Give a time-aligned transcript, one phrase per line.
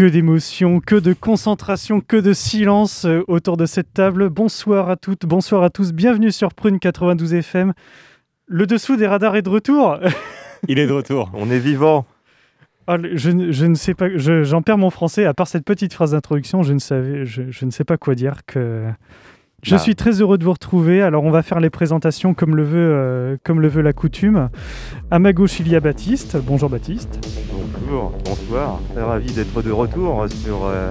[0.00, 4.30] Que d'émotion, que de concentration, que de silence euh, autour de cette table.
[4.30, 7.74] Bonsoir à toutes, bonsoir à tous, bienvenue sur Prune 92 FM.
[8.46, 9.98] Le dessous des radars est de retour.
[10.68, 11.30] Il est de retour.
[11.34, 12.06] On est vivant.
[12.86, 15.26] Ah, je, ne- je ne sais pas, je- j'en perds mon français.
[15.26, 18.14] À part cette petite phrase d'introduction, je ne savais, je, je ne sais pas quoi
[18.14, 18.46] dire.
[18.46, 18.86] Que
[19.62, 19.78] je Bah.
[19.78, 21.02] suis très heureux de vous retrouver.
[21.02, 24.48] Alors, on va faire les présentations comme le veut, euh, comme le veut la coutume.
[25.10, 26.36] À ma gauche, il y a Baptiste.
[26.46, 27.18] Bonjour Baptiste.
[27.82, 28.78] Bonjour, bonsoir.
[28.94, 30.90] Très ravi d'être de retour sur euh,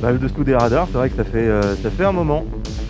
[0.00, 0.86] bah, le dessous des radars.
[0.90, 2.44] C'est vrai que ça fait, euh, ça fait un moment.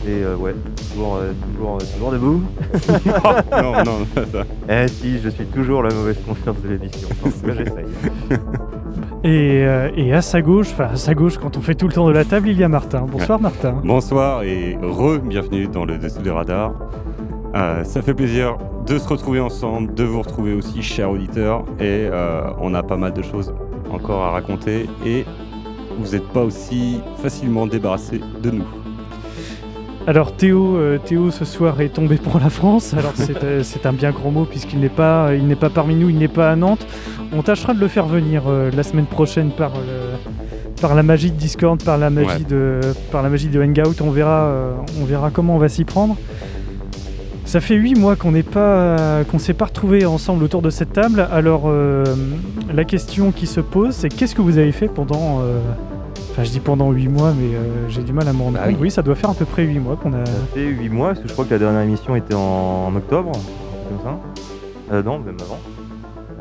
[0.07, 0.55] Et euh, ouais,
[0.91, 2.43] toujours, euh, toujours, euh, toujours debout.
[3.53, 4.45] non, non, pas ça.
[4.69, 7.09] Eh si, je suis toujours la mauvaise conscience de l'émission.
[7.47, 7.87] J'essaye.
[9.25, 11.95] Et, euh, et à sa gauche, enfin à sa gauche, quand on fait tout le
[11.95, 13.07] tour de la table, il y a Martin.
[13.11, 13.81] Bonsoir Martin.
[13.83, 16.75] Bonsoir et re-bienvenue dans le dessous des radars.
[17.55, 21.65] Euh, ça fait plaisir de se retrouver ensemble, de vous retrouver aussi, chers auditeurs.
[21.81, 23.55] Et euh, on a pas mal de choses
[23.91, 24.91] encore à raconter.
[25.07, 25.25] Et
[25.99, 28.84] vous n'êtes pas aussi facilement débarrassés de nous.
[30.07, 32.93] Alors Théo, euh, Théo ce soir est tombé pour la France.
[32.93, 36.11] Alors c'est euh, un bien grand mot puisqu'il n'est pas, il n'est pas parmi nous,
[36.11, 36.87] il n'est pas à Nantes.
[37.33, 39.73] On tâchera de le faire venir euh, la semaine prochaine par,
[40.83, 42.45] par la magie de Discord, par la magie Ouais.
[42.51, 44.03] de, par la magie de Hangout.
[44.03, 44.53] On verra,
[45.01, 46.17] on verra comment on va s'y prendre.
[47.47, 50.93] Ça fait huit mois qu'on n'est pas, qu'on s'est pas retrouvés ensemble autour de cette
[50.93, 51.27] table.
[51.33, 51.71] Alors
[52.73, 55.41] la question qui se pose, c'est qu'est-ce que vous avez fait pendant
[56.35, 58.67] Enfin, je dis pendant 8 mois, mais euh, j'ai du mal à me rendre compte.
[58.67, 58.77] oui.
[58.81, 60.27] Oui, ça doit faire à peu près 8 mois qu'on a.
[60.27, 62.97] Ça fait 8 mois, parce que je crois que la dernière émission était en, en
[62.97, 63.31] octobre,
[63.89, 64.19] comme ça.
[64.93, 65.61] Euh, non, même avant.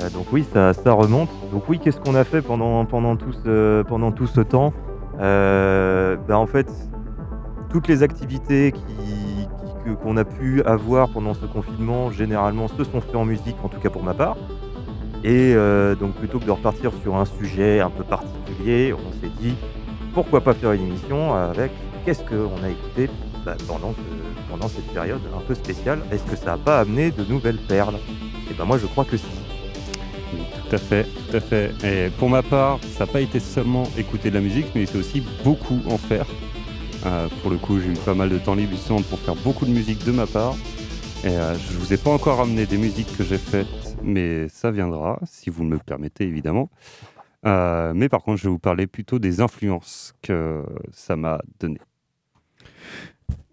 [0.02, 1.30] Euh, donc oui, ça, ça remonte.
[1.52, 4.74] Donc oui, qu'est-ce qu'on a fait pendant, pendant, tout, ce, pendant tout ce temps?
[5.20, 6.68] Bah, En fait,
[7.70, 9.48] toutes les activités qui,
[10.02, 13.80] qu'on a pu avoir pendant ce confinement, généralement, se sont faites en musique, en tout
[13.80, 14.38] cas pour ma part.
[15.24, 19.32] Et euh, donc plutôt que de repartir sur un sujet un peu particulier, on s'est
[19.40, 19.56] dit
[20.14, 21.72] pourquoi pas faire une émission avec
[22.06, 23.10] qu'est-ce qu'on a écouté
[23.46, 26.00] bah, pendant, ce- pendant cette période un peu spéciale?
[26.12, 27.96] Est-ce que ça n'a pas amené de nouvelles perles?
[28.50, 29.26] Et ben moi je crois que si.
[30.70, 31.72] Tout à fait, tout à fait.
[31.84, 34.98] Et pour ma part, ça n'a pas été seulement écouter de la musique, mais c'est
[34.98, 36.26] aussi beaucoup en faire.
[37.06, 39.66] Euh, pour le coup, j'ai eu pas mal de temps libre justement pour faire beaucoup
[39.66, 40.56] de musique de ma part.
[41.24, 44.72] Et euh, je vous ai pas encore ramené des musiques que j'ai faites, mais ça
[44.72, 46.70] viendra, si vous me permettez évidemment.
[47.46, 51.80] Euh, mais par contre, je vais vous parler plutôt des influences que ça m'a donné.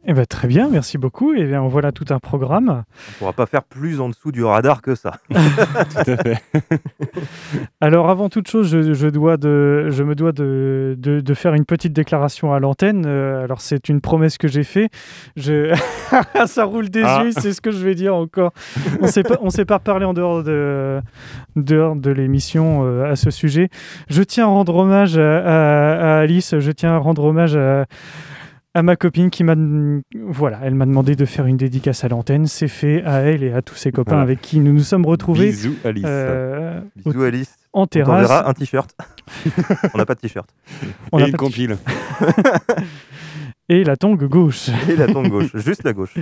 [0.06, 1.34] Eh ben, très bien, merci beaucoup.
[1.34, 2.84] Et bien, voilà tout un programme.
[3.16, 5.19] On pourra pas faire plus en dessous du radar que ça.
[5.31, 6.43] Tout à fait.
[7.83, 11.53] Alors, avant toute chose, je, je dois de, je me dois de, de, de faire
[11.53, 13.05] une petite déclaration à l'antenne.
[13.06, 14.91] Euh, alors, c'est une promesse que j'ai faite.
[15.37, 15.75] Je...
[16.47, 17.22] Ça roule des Ah.
[17.25, 18.53] yeux, c'est ce que je vais dire encore.
[19.03, 19.06] On
[19.43, 21.00] on s'est pas reparlé en dehors de,
[21.56, 23.69] dehors de l'émission euh, à ce sujet.
[24.09, 26.59] Je tiens à rendre hommage à, à- à Alice.
[26.59, 27.84] Je tiens à rendre hommage à
[28.75, 29.54] à ma copine qui m'a
[30.26, 32.47] voilà, elle m'a demandé de faire une dédicace à l'antenne.
[32.47, 34.22] C'est fait à elle et à tous ses copains Voilà.
[34.22, 36.04] avec qui nous nous sommes retrouvés Bisous Alice.
[36.06, 37.56] euh, Bisous Alice.
[37.72, 38.22] en On terrasse.
[38.28, 38.94] t'enverra un t-shirt.
[39.94, 40.48] on n'a pas de t-shirt.
[41.12, 41.77] On Et a une compile.
[43.68, 44.68] Et la tongue gauche.
[44.89, 46.15] Et la tombe gauche, juste la gauche.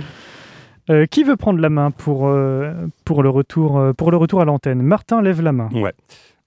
[0.91, 2.73] Euh, qui veut prendre la main pour, euh,
[3.05, 4.81] pour, le, retour, euh, pour le retour à l'antenne?
[4.81, 5.69] Martin lève la main.
[5.73, 5.93] Ouais.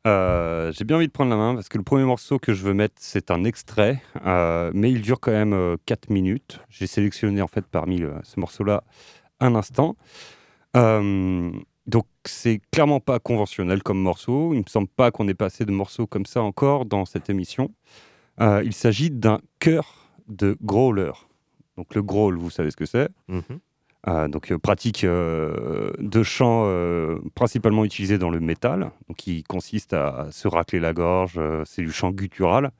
[0.07, 2.63] Euh, J'ai bien envie de prendre la main parce que le premier morceau que je
[2.65, 6.61] veux mettre, c'est un extrait, euh, mais il dure quand même 4 minutes.
[6.69, 8.83] J'ai sélectionné en fait parmi ce morceau-là
[9.41, 9.97] un instant.
[10.77, 11.51] Euh,
[11.87, 14.55] donc c'est clairement pas conventionnel comme morceau.
[14.55, 17.71] Il me semble pas qu'on ait passé de morceaux comme ça encore dans cette émission.
[18.41, 21.13] Euh, il s'agit d'un chœur de growler.
[21.77, 23.43] Donc le growl, vous savez ce que c'est Mhm.
[24.09, 26.69] Euh, donc euh, pratique euh, de chant
[27.35, 31.93] principalement utilisé dans le métal, donc qui consiste à se racler la gorge, c'est du
[31.93, 32.71] chant guttural.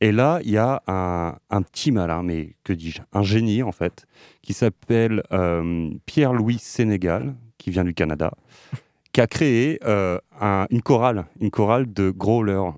[0.00, 4.06] Et là, il y a un, petit malin, mais que dis-je, un génie en fait,
[4.42, 5.22] qui s'appelle
[6.06, 8.32] Pierre-Louis Sénégal, qui vient du Canada,
[9.12, 12.72] qui a créé un- une chorale, une chorale de growlers.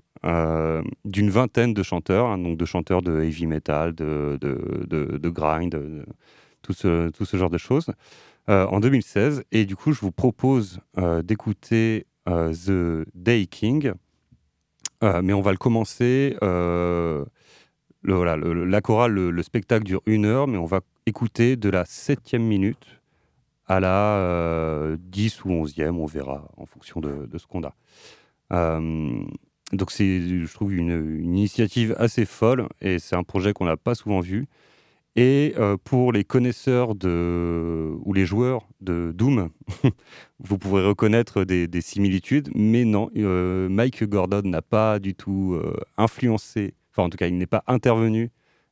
[1.05, 6.03] d'une vingtaine de chanteurs, hein, donc de chanteurs de heavy metal, de, de grind, de-
[6.65, 6.73] tout,
[7.25, 7.91] ce, genre de choses,
[8.49, 9.43] euh, en 2016.
[9.51, 13.93] Et du coup, je vous propose euh, d'écouter euh, The Day King,
[15.01, 16.35] mais on va le commencer.
[16.41, 21.85] voilà, la chorale, le, le spectacle dure une heure, mais on va écouter de la
[21.85, 22.99] septième minute
[23.67, 27.75] à la euh, 10 ou 11e, on verra en fonction de, ce qu'on a.
[29.73, 33.95] Donc c'est, je trouve, une initiative assez folle et c'est un projet qu'on n'a pas
[33.95, 34.47] souvent vu.
[35.17, 39.49] Et euh, pour les connaisseurs de, ou les joueurs de Doom,
[40.39, 45.53] vous pourrez reconnaître des, des similitudes, mais non, euh, Mike Gordon n'a pas du tout
[45.53, 48.29] euh, influencé, enfin en tout cas il n'est pas intervenu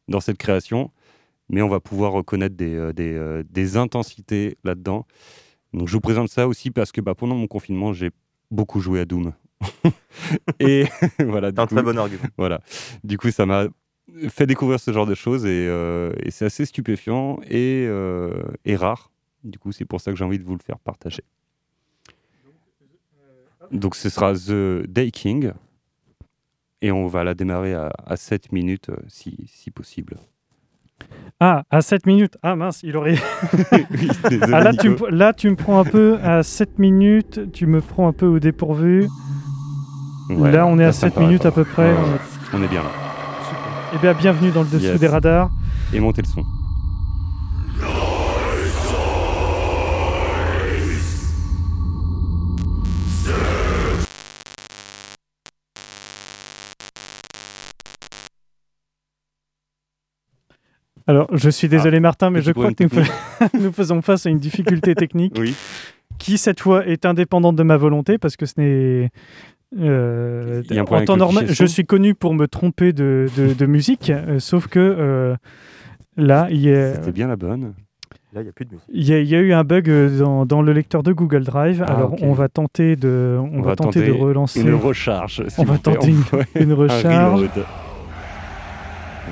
[0.10, 0.92] dans cette création,
[1.50, 5.06] mais on va pouvoir reconnaître des, des, des intensités là-dedans.
[5.74, 8.12] Donc je vous présente ça aussi parce que bah, pendant mon confinement, j'ai
[8.52, 9.34] beaucoup joué à Doom.
[10.60, 10.86] Et
[11.20, 12.24] voilà, C'est un coup, très bon argument.
[12.38, 12.62] voilà.
[13.04, 13.68] Du coup, ça m'a
[14.30, 18.32] fait découvrir ce genre de choses et, euh, et c'est assez stupéfiant et, euh,
[18.66, 19.12] et rare.
[19.44, 21.24] Du coup, c'est pour ça que j'ai envie de vous le faire partager.
[23.72, 25.52] Donc, ce sera The Day King
[26.82, 30.18] et on va la démarrer à, à 7 minutes euh, si, si possible.
[31.40, 32.38] Ah, à 7 minutes.
[32.44, 33.16] Ah mince, il aurait.
[33.92, 35.06] Oui, désolé, Ah, là, tu Nico.
[35.06, 37.52] me, là, tu me prends un peu à 7 minutes.
[37.52, 39.08] Tu me prends un peu au dépourvu.
[40.30, 41.92] Ouais, là, on est à ça me 7 paraît minutes à peu près.
[41.94, 42.00] Ouais,
[42.54, 42.90] On est bien là.
[43.94, 45.00] Eh bien, bienvenue dans le dessous Yes.
[45.00, 45.50] des radars.
[45.94, 46.44] Et montez le son.
[61.06, 64.40] Alors, je suis désolé, Martin, mais je crois que nous, nous faisons face à une
[64.40, 65.54] difficulté technique Oui.
[66.18, 69.10] qui, cette fois, est indépendante de ma volonté parce que ce n'est.
[69.80, 74.40] Euh, en temps normal, je suis connu pour me tromper de, de- de musique, euh,
[74.40, 75.36] sauf que euh,
[76.18, 77.74] là, il y, a, C'était bien la bonne.
[78.34, 78.88] Là, il n'y a plus de musique.
[78.92, 81.14] il y a- il y a eu un bug euh, dans, dans le lecteur de
[81.14, 81.84] Google Drive.
[81.88, 85.44] Ah, Alors, on va tenter de, on, va, va tenter de tenter relancer Une recharge.
[85.46, 86.14] On s'il va tenter
[86.56, 87.42] une- recharge.
[87.42, 87.48] Ouais,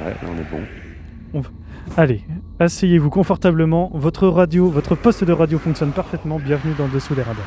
[0.05, 1.41] là, on est bon.
[1.97, 2.21] Allez,
[2.59, 3.91] asseyez-vous confortablement.
[3.93, 6.39] Votre radio, votre poste de radio fonctionne parfaitement.
[6.39, 7.43] Bienvenue dans le dessous des radars.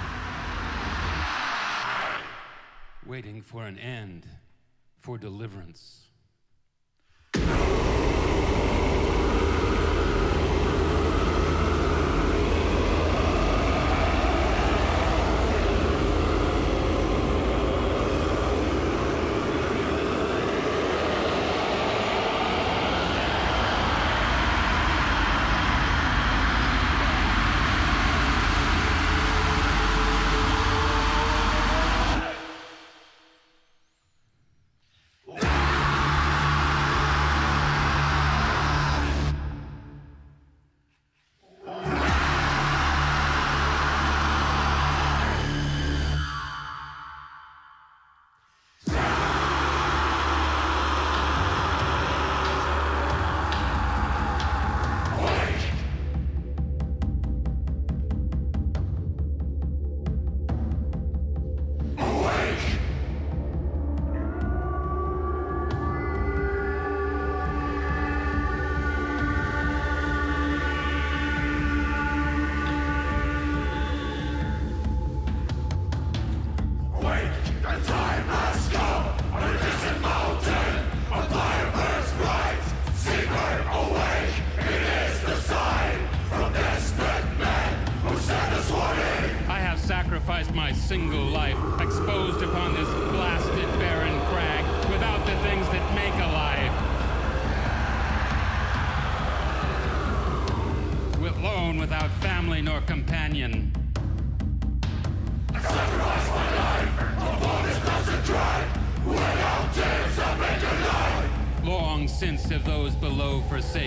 [3.54, 4.26] For an end,
[4.98, 6.08] for deliverance.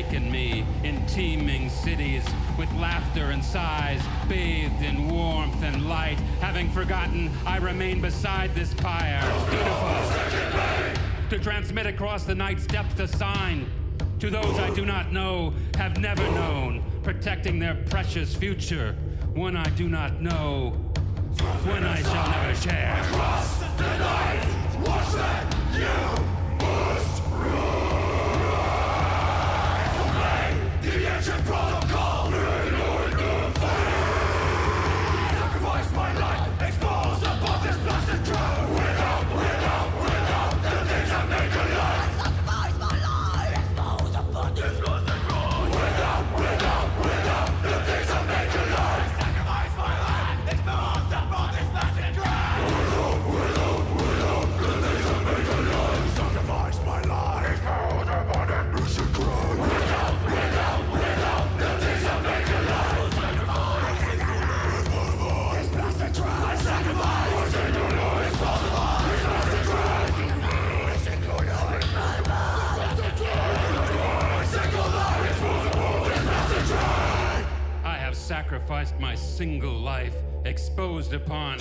[0.08, 2.24] Forsaken me in teeming cities
[2.58, 6.18] with laughter and sighs, bathed in warmth and light.
[6.40, 13.08] Having forgotten, I remain beside this pyre, dutiful to transmit across the night's depth a
[13.08, 13.70] sign
[14.20, 18.96] to those I do not know, have never known, protecting their precious future.
[19.34, 20.70] One I do not know,
[21.66, 23.04] one I shall never share.
[79.00, 80.14] My single life,
[80.46, 81.58] exposed upon.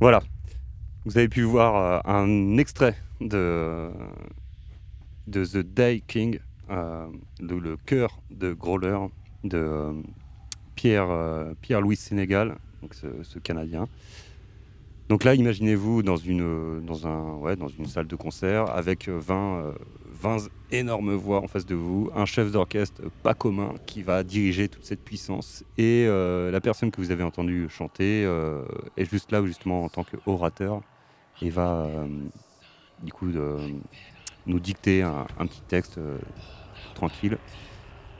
[0.00, 0.20] Voilà.
[1.04, 3.92] Vous avez pu voir euh, un extrait de,
[5.30, 7.06] The Day King, euh,
[7.38, 8.98] le, cœur de Growler
[9.44, 9.92] de euh,
[10.74, 11.08] Pierre,
[11.60, 12.56] Pierre-Louis Sénégal,
[12.90, 13.86] ce Canadien.
[15.08, 19.72] Donc là, imaginez-vous dans une, euh, dans, une salle de concert avec euh, 20, euh,
[20.20, 24.68] 20 énormes voix en face de vous, un chef d'orchestre pas commun qui va diriger
[24.68, 28.64] toute cette puissance et euh, la personne que vous avez entendu chanter euh,
[28.96, 30.80] est juste là justement en tant qu'orateur
[31.42, 32.06] et va euh,
[33.02, 33.26] du coup
[34.46, 36.18] nous dicter un, petit texte euh,
[36.94, 37.38] tranquille.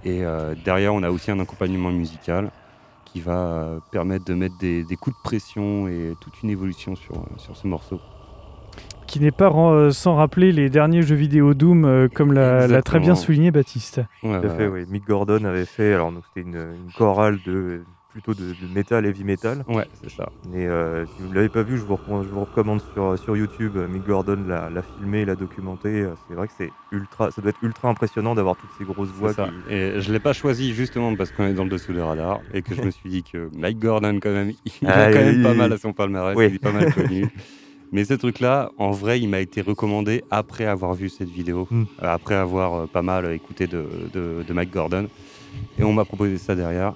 [0.04, 2.50] Et euh, derrière, on a aussi un accompagnement musical
[3.16, 6.94] qui va euh, permettre de mettre des, des coups de pression et toute une évolution
[6.96, 7.98] sur, sur ce morceau.
[9.06, 13.00] Qui n'est pas euh, sans rappeler les derniers jeux vidéo Doom, euh, comme l'a très
[13.00, 14.02] bien souligné Baptiste.
[14.22, 14.80] Ouais, Tout à ouais, fait, ouais.
[14.82, 14.86] oui.
[14.90, 17.84] Mick Gordon avait fait, alors donc c'était une, une chorale de
[18.16, 19.62] plutôt de, de métal, heavy metal.
[19.68, 20.30] Ouais, c'est ça.
[20.50, 23.18] Mais euh, si vous ne l'avez pas vu, je vous, recommande, je vous recommande sur,
[23.18, 23.76] sur YouTube.
[23.76, 25.88] euh, Mick Gordon l'a filmé, l'a documenté.
[25.88, 29.10] euh, C'est vrai que c'est ultra, ça doit être ultra impressionnant d'avoir toutes ces grosses
[29.10, 29.30] voix.
[29.34, 29.48] C'est ça.
[29.68, 32.40] qui- Et je l'ai pas choisi justement parce qu'on est dans le dessous des radars
[32.54, 35.18] et que je me suis dit que Mike Gordon quand même, il Ah, a quand
[35.18, 36.46] même pas mal à son palmarès, Oui.
[36.48, 37.28] il est pas mal connu.
[37.92, 41.82] Mais ce truc-là, en vrai, il m'a été recommandé après avoir vu cette vidéo, Mm.
[41.82, 45.06] euh, après avoir pas mal écouté de, de- de Mike Gordon.
[45.78, 46.94] Et on m'a proposé ça derrière.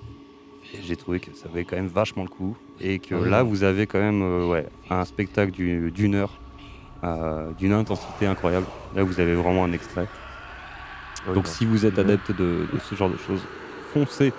[0.82, 2.56] J'ai trouvé que ça avait quand même vachement le coup.
[2.80, 6.32] Et que Ah là, vous avez quand même euh, ouais, un spectacle du- d'une heure,
[7.04, 8.66] euh, d'une intensité incroyable.
[8.94, 10.08] Là, vous avez vraiment un extrait.
[11.28, 13.42] Oui, Donc si vous êtes adepte de, de ce genre de choses,
[13.92, 14.32] foncez.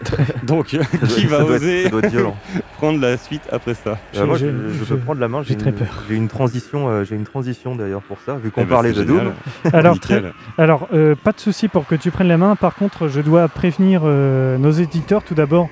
[0.44, 2.36] Donc qui va oser ça doit être violent.
[2.78, 5.42] prendre la suite après ça Euh, moi, je, peux prendre la main.
[5.42, 6.02] j'ai une- très peur.
[6.08, 8.92] J'ai une transition, euh, j'ai une transition d'ailleurs pour ça, vu qu'on Eh ben, parlait
[8.92, 9.24] de génial.
[9.26, 9.32] Doom.
[9.72, 10.22] Alors, très-
[10.58, 12.56] alors euh, pas de souci pour que tu prennes la main.
[12.56, 15.68] Par contre, je dois prévenir euh, nos éditeurs tout d'abord.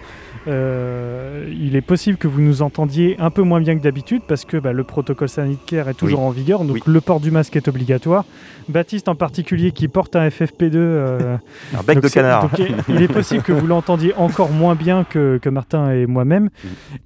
[0.47, 4.45] Euh, il est possible que vous nous entendiez un peu moins bien que d'habitude parce
[4.45, 6.83] que bah, le protocole sanitaire est toujours en vigueur, donc Oui.
[6.87, 8.25] le port du masque est obligatoire.
[8.69, 10.77] Baptiste en particulier qui porte un FFP2.
[10.77, 11.37] euh,
[11.79, 12.49] Un bec de canard.
[12.49, 16.49] donc, il- est possible que vous l'entendiez encore moins bien que, que Martin et moi-même.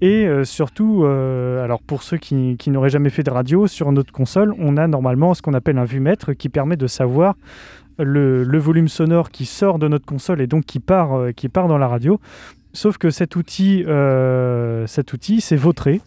[0.00, 4.12] Et euh, surtout, alors pour ceux qui, qui n'auraient jamais fait de radio, sur notre
[4.12, 7.34] console, on a normalement ce qu'on appelle un vumètre qui permet de savoir
[7.98, 11.68] le, le volume sonore qui sort de notre console et donc qui part, qui part
[11.68, 12.20] dans la radio.
[12.76, 16.00] Sauf que cet outil, euh, cet outil, c'est vautré.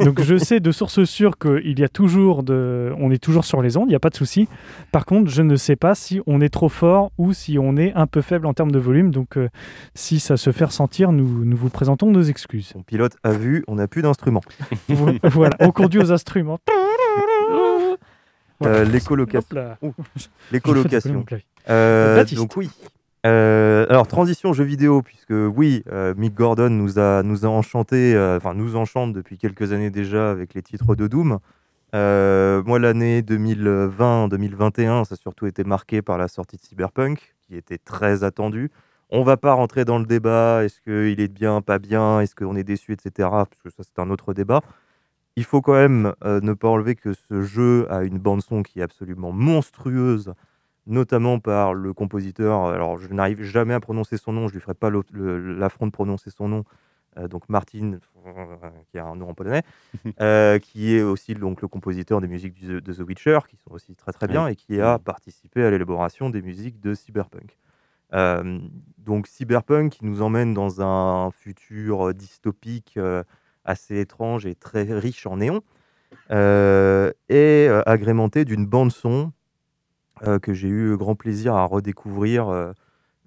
[0.00, 3.60] Donc je sais de source sûre qu'il y a toujours de, on est toujours sur
[3.60, 4.48] les ondes, il n'y a pas de souci.
[4.90, 7.92] Par contre, je ne sais pas si on est trop fort ou si on est
[7.92, 9.10] un peu faible en termes de volume.
[9.10, 9.48] Donc euh,
[9.94, 12.68] si ça se fait ressentir, nous, nous vous présentons nos excuses.
[12.68, 14.40] Son pilote a vu, on n'a plus d'instruments.
[14.88, 16.58] Vo- voilà, on conduit aux instruments.
[18.64, 19.40] Euh, l'écolocation.
[20.52, 21.24] L'écolocation.
[21.68, 22.70] Euh, donc oui.
[23.24, 28.14] Euh, alors transition jeu vidéo puisque oui, euh, Mick Gordon nous a nous a enchanté,
[28.14, 31.38] euh, enfin nous enchante depuis quelques années déjà avec les titres de Doom.
[31.94, 37.78] Moi l'année 2020-2021, ça a surtout été marqué par la sortie de Cyberpunk qui était
[37.78, 38.70] très attendue.
[39.10, 42.56] On va pas rentrer dans le débat, est-ce qu'il est bien, pas bien, est-ce qu'on
[42.56, 43.28] est déçu, etc.
[43.30, 44.60] Parce que ça c'est un autre débat.
[45.36, 48.80] Il faut quand même ne pas enlever que ce jeu a une bande son qui
[48.80, 50.34] est absolument monstrueuse
[50.86, 52.66] notamment par le compositeur.
[52.66, 56.30] Alors, je n'arrive jamais à prononcer son nom, je lui ferai pas l'affront de prononcer
[56.30, 56.64] son nom.
[57.16, 59.62] euh, donc, Martin, euh, qui a un nom en polonais,
[60.20, 63.70] euh, qui est aussi donc, le compositeur des musiques du- de The Witcher, qui sont
[63.72, 67.56] aussi très très bien, et qui a participé à l'élaboration des musiques de Cyberpunk.
[68.12, 68.58] Euh,
[68.98, 73.22] donc, Cyberpunk qui nous emmène dans un futur dystopique euh,
[73.64, 75.62] assez étrange et très riche en néon,
[76.30, 79.32] euh, et euh, agrémenté d'une bande-son
[80.22, 82.72] euh, que j'ai eu grand plaisir à redécouvrir, euh,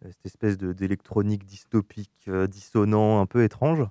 [0.06, 3.86] cette espèce d'électronique dystopique, euh, dissonant, un peu étrange.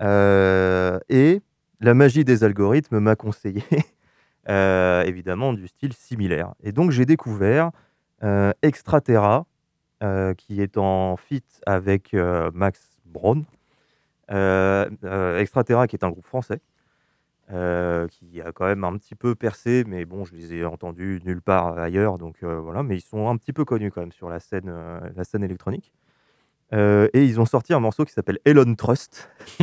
[0.00, 1.42] Et
[1.80, 3.64] la magie des algorithmes m'a conseillé,
[4.46, 6.54] évidemment, du style similaire.
[6.62, 7.72] Et donc j'ai découvert
[8.62, 9.46] Extraterra,
[10.36, 12.14] qui est en fit avec
[12.54, 13.44] Max Braun.
[14.28, 16.60] Extraterra, qui est un groupe français,
[17.50, 21.20] euh, qui a quand même un petit peu percé, mais bon, je les ai entendus
[21.24, 22.82] nulle part ailleurs, donc euh, voilà.
[22.82, 25.42] Mais ils sont un petit peu connus quand même sur la scène, euh, la scène
[25.44, 25.92] électronique.
[26.72, 29.30] Et ils ont sorti un morceau qui s'appelle Elon Trust.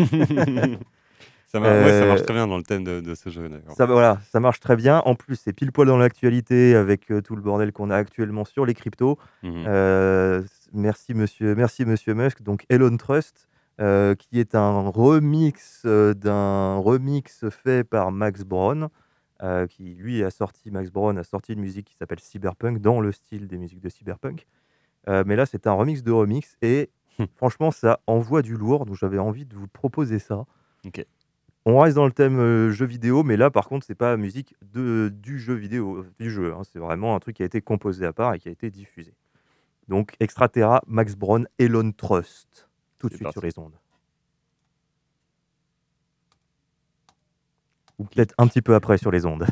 [1.45, 3.47] ça, mar- ouais, ça marche très bien dans le thème de, de ce jeu.
[3.77, 4.99] Ça, voilà, ça marche très bien.
[5.05, 8.65] En plus, c'est pile poil dans l'actualité avec tout le bordel qu'on a actuellement sur
[8.65, 9.19] les cryptos.
[9.43, 10.45] Mhm.
[10.73, 12.41] Merci monsieur, merci monsieur Musk.
[12.41, 13.47] Donc Elon Trust,
[13.81, 18.89] euh, qui est un remix euh, d'un remix fait par Max Brown,
[19.43, 23.01] euh, qui lui a sorti, Max Brown a sorti une musique qui s'appelle Cyberpunk dans
[23.01, 24.47] le style des musiques de Cyberpunk.
[25.07, 26.89] Euh, mais là, c'est un remix de remix et
[27.35, 28.85] franchement, ça envoie du lourd.
[28.85, 30.45] Donc j'avais envie de vous proposer ça.
[30.85, 31.05] Ok.
[31.67, 35.11] On reste dans le thème jeu vidéo, mais là, par contre, c'est pas musique de,
[35.11, 36.53] du jeu vidéo, du jeu.
[36.53, 36.61] hein.
[36.63, 39.15] C'est vraiment un truc qui a été composé à part et qui a été diffusé.
[39.87, 42.64] Donc, Extraterra, Max Brown, Elon Trust.
[42.99, 43.33] Tout de suite parti.
[43.39, 43.73] sur les ondes.
[47.97, 49.43] Ou peut-être un petit peu après sur les ondes.
[49.43, 49.47] un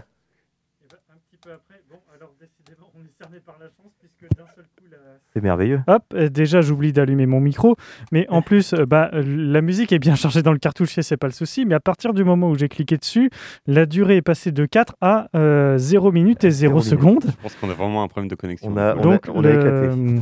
[1.29, 4.65] petit peu après, bon, alors décidément, on est cerné par la chance puisque d'un seul
[4.77, 4.97] coup, la...
[5.33, 5.81] C'est merveilleux.
[5.88, 7.77] Hop, euh, déjà j'oublie d'allumer mon micro,
[8.12, 11.15] mais en plus, euh, bah, euh, la musique est bien chargée dans le cartouchier, c'est
[11.15, 13.29] pas le souci, mais à partir du moment où j'ai cliqué dessus,
[13.65, 16.89] la durée est passée de 4 à euh, 0 minutes et 0 minutes.
[16.89, 17.23] seconde.
[17.25, 18.69] Je pense qu'on a vraiment un problème de connexion.
[18.73, 20.21] On a, on Donc, a, on a éclaté.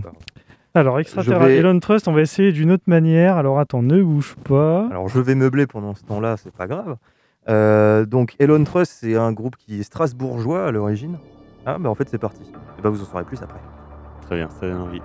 [0.74, 3.36] Alors, Extraterra, vais- Elon Trust, on va essayer d'une autre manière.
[3.38, 4.88] Alors attends, ne bouge pas.
[4.90, 6.96] Alors, je vais meubler pendant ce temps-là, c'est pas grave.
[7.50, 11.18] Euh, donc, Elon Trust, c'est un groupe qui est strasbourgeois à l'origine.
[11.66, 12.42] Ah, bah en fait, c'est parti.
[12.80, 13.60] Et bah, vous en saurez plus après.
[14.22, 15.02] Très bien, ça donne envie.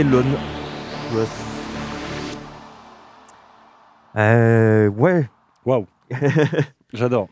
[0.00, 0.24] Elon
[1.12, 1.30] Musk.
[4.16, 5.28] Euh, ouais.
[5.66, 5.84] Waouh
[6.94, 7.28] J'adore.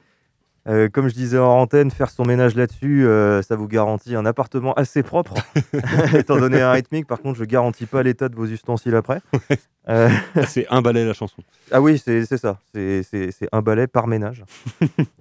[0.69, 4.27] Euh, comme je disais en antenne, faire son ménage là-dessus, euh, ça vous garantit un
[4.27, 5.35] appartement assez propre,
[6.15, 7.07] étant donné un rythmique.
[7.07, 9.21] Par contre, je garantis pas l'état de vos ustensiles après.
[9.91, 10.11] Euh,
[10.47, 11.43] C'est un balai la chanson.
[11.73, 12.59] ah oui, c'est ça.
[12.75, 14.45] C'est- un balai par ménage.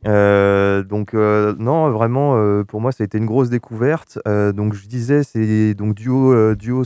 [0.03, 4.19] Donc non, vraiment, pour moi, ça a été une grosse découverte.
[4.25, 6.83] Donc je disais, c'est donc duo, duo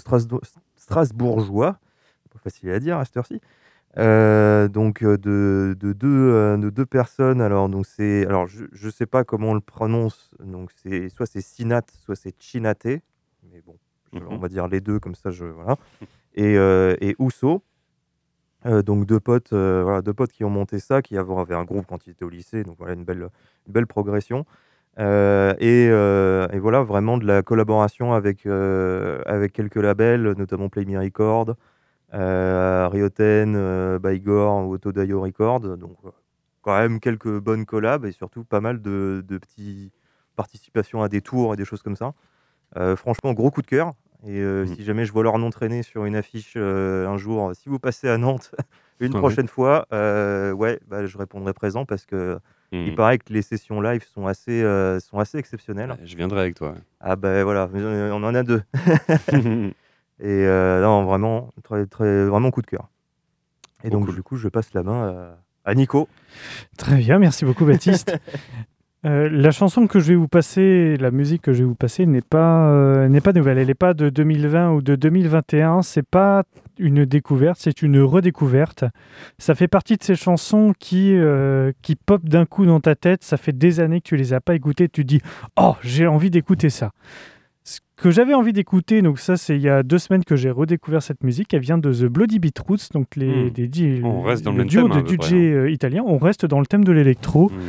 [0.77, 1.77] strasbourgeois,
[2.31, 3.41] pas facile à dire à cette heure-ci.
[3.97, 7.41] Euh, donc euh, de, de deux, euh, de deux personnes.
[7.41, 10.31] Alors donc c'est, alors je, je sais pas comment on le prononce.
[10.39, 12.85] Donc c'est soit c'est Sinat, soit c'est Chinate.
[12.85, 13.75] Mais bon,
[14.13, 14.27] Mhm.
[14.29, 15.31] on va dire les deux comme ça.
[15.31, 15.77] Je voilà.
[16.35, 17.63] Et euh, et Ousso.
[18.67, 21.63] Euh, donc deux potes, voilà, deux potes qui ont monté ça, qui avaient avaient un
[21.63, 23.27] groupe quand ils étaient au lycée, donc voilà une belle,
[23.67, 24.45] une belle progression.
[24.99, 31.55] Et, et voilà vraiment de la collaboration avec, avec quelques labels, notamment Play Me Record,
[32.13, 35.61] euh, Ryoten, euh, Bygore ou Autodayo Record.
[35.77, 36.09] Donc euh,
[36.61, 39.91] quand même quelques bonnes collabs et surtout pas mal de, de petits
[40.35, 42.13] participations à des tours et des choses comme ça.
[42.77, 43.93] Euh, franchement, gros coup de cœur.
[44.25, 44.75] Et euh, Mhm.
[44.75, 47.79] si jamais je vois leur nom traîner sur une affiche euh, un jour, si vous
[47.79, 48.51] passez à Nantes
[48.99, 49.19] une Ah oui.
[49.19, 52.39] prochaine fois, ouais, bah, je répondrai présent parce que
[52.73, 52.95] il Mhm.
[52.95, 54.61] paraît que les sessions live sont assez,
[55.01, 55.97] sont assez exceptionnelles.
[56.03, 56.75] Je viendrai avec toi.
[56.99, 58.61] Ah ben voilà, euh, on en a deux.
[60.21, 62.89] Et euh, non, vraiment, très, très, vraiment coup de cœur.
[63.83, 64.15] Et donc cool.
[64.15, 66.07] du coup, je passe la main à, à Nico.
[66.77, 68.15] Très bien, merci beaucoup Baptiste.
[69.03, 72.05] Euh, la chanson que je vais vous passer, la musique que je vais vous passer
[72.05, 73.57] n'est pas, euh, n'est pas nouvelle.
[73.57, 75.81] Elle n'est pas de 2020 ou de 2021.
[75.81, 76.43] C'est pas
[76.77, 78.85] une découverte, c'est une redécouverte.
[79.39, 83.23] Ça fait partie de ces chansons qui, euh, qui pop d'un coup dans ta tête.
[83.23, 84.87] Ça fait des années que tu les as pas écoutées.
[84.87, 85.21] Tu te dis,
[85.59, 86.91] oh, j'ai envie d'écouter ça.
[87.63, 90.49] Ce que j'avais envie d'écouter, donc ça c'est il y a deux semaines que j'ai
[90.49, 91.53] redécouvert cette musique.
[91.53, 93.49] Elle vient de The Bloody Beetroots, donc les, Hmm.
[93.51, 95.35] des, di- On reste dans le duo thème, de DJ hein.
[95.35, 96.01] euh, italien.
[96.05, 97.49] On reste dans le thème de l'électro.
[97.51, 97.59] Mhm.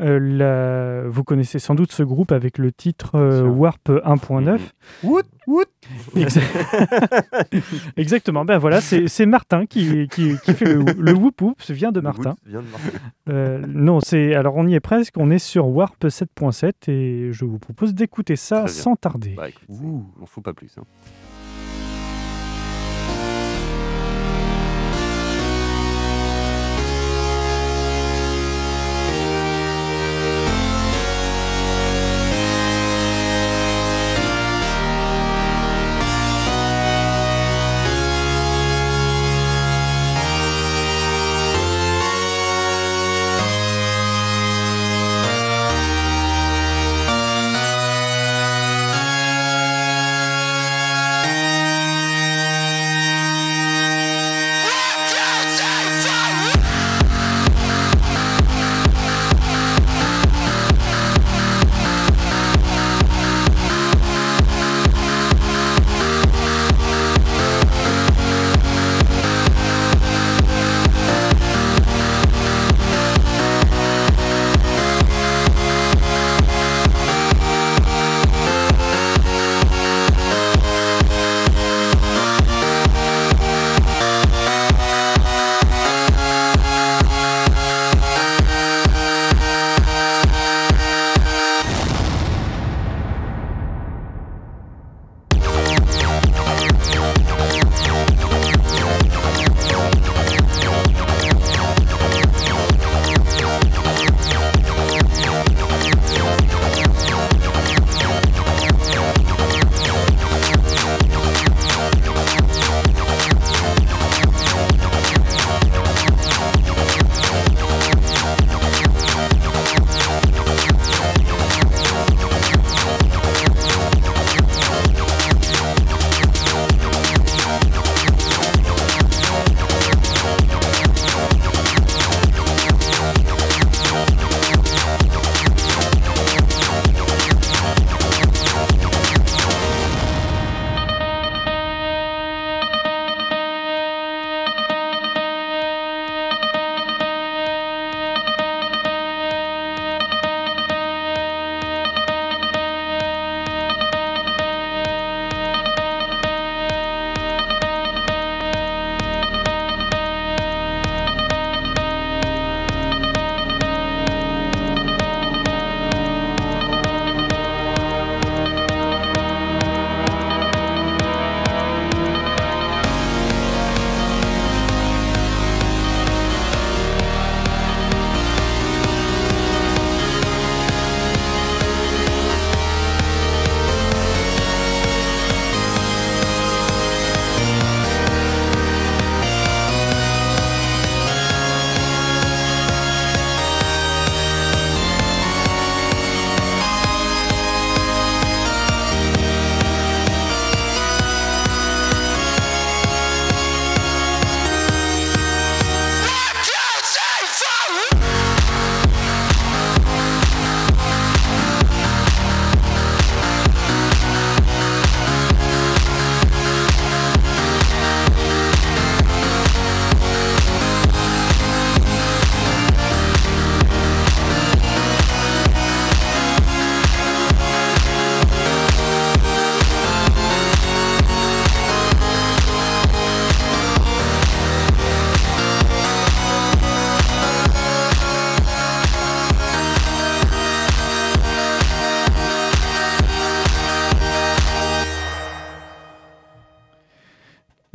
[0.00, 3.42] Euh, la- Vous connaissez sans doute ce groupe avec le titre euh.
[3.46, 4.58] Warp 1.9.
[5.04, 5.12] Mhm.
[6.16, 6.40] Exa-
[7.96, 8.44] Exactement.
[8.44, 11.60] Ben voilà, c'est c'est Martin qui, qui, qui fait le, le whoop whoop.
[11.62, 12.36] Ça vient de Martin.
[12.46, 12.98] Vient de Martin.
[13.28, 15.14] Euh, non, c'est alors on y est presque.
[15.18, 19.34] On est sur Warp 7.7 et je vous propose d'écouter ça sans tarder.
[19.36, 19.64] Bah écoute,
[20.36, 20.72] on pas plus.
[20.78, 20.84] hein.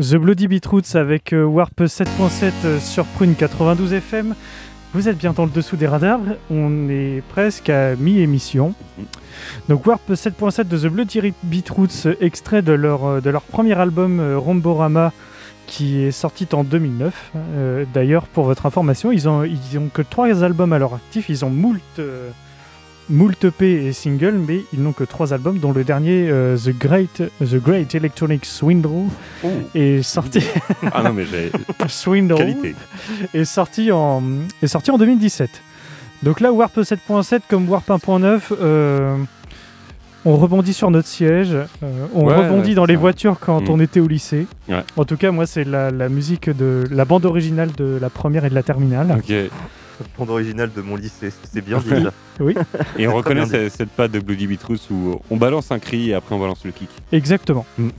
[0.09, 4.35] The Bloody Beetroots avec euh, Warp 7.7 euh, sur Prune 92 FM.
[4.93, 6.21] Vous êtes bien dans le dessous des radars.
[6.49, 8.73] On est presque à mi-émission.
[9.67, 14.21] Donc Warp 7.7 de The Bloody Beetroots, euh, extrait de leur, de leur premier album
[14.37, 15.11] Romborama
[15.65, 17.31] qui est sorti en 2009.
[17.35, 21.27] Euh, D'ailleurs, pour votre information, ils ont, ils ont que trois albums à leur actif.
[21.27, 21.81] Ils ont moult,
[23.09, 26.77] moult EP et singles, mais ils n'ont que trois albums, dont le dernier, euh, The,
[26.77, 29.07] Great, The Great Electronic Swindle,
[29.43, 29.47] Oh.
[29.75, 30.39] est sorti,
[30.93, 31.51] Ah non, mais j'ai
[32.35, 32.75] qualité.
[33.33, 34.21] est sorti, en,
[34.61, 35.49] est sorti en 2017.
[36.23, 39.15] Donc là, Warp 7.7 comme Warp 1.9, euh,
[40.25, 41.65] on rebondit sur notre siège, euh,
[42.13, 42.99] on Ouais, rebondit ouais, dans les ça.
[42.99, 43.69] voitures quand Mm.
[43.71, 44.47] on était au lycée.
[44.67, 44.83] Ouais.
[44.97, 48.43] En tout cas, moi, c'est la, la musique de la bande originale de la première
[48.45, 49.15] et de la terminale.
[49.17, 49.33] Ok.
[50.01, 52.11] Et Bande originale de mon lycée, c'est bien dit ça.
[52.39, 56.35] on reconnaît cette, cette patte de Bloody Beetroots où on balance un cri et après
[56.35, 56.89] on balance le kick.
[57.11, 57.65] Exactement.
[57.77, 57.89] Mm.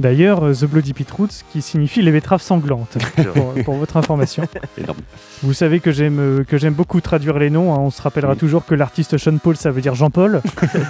[0.00, 2.96] D'ailleurs, euh, The Bloody Beetroots, qui signifie les betteraves sanglantes,
[3.34, 4.42] pour, pour votre information.
[4.78, 4.98] Énorme.
[5.42, 7.74] Vous savez que j'aime euh, que j'aime beaucoup traduire les noms.
[7.74, 7.78] hein.
[7.78, 8.38] On se rappellera Oui.
[8.38, 10.40] toujours que l'artiste Sean Paul, ça veut dire Jean-Paul.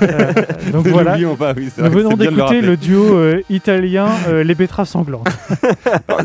[0.03, 0.33] Euh,
[0.73, 1.19] donc voilà.
[1.37, 5.29] Pas, oui, Nous venons d'écouter le duo euh, italien euh, Les Betteraves Sanglantes.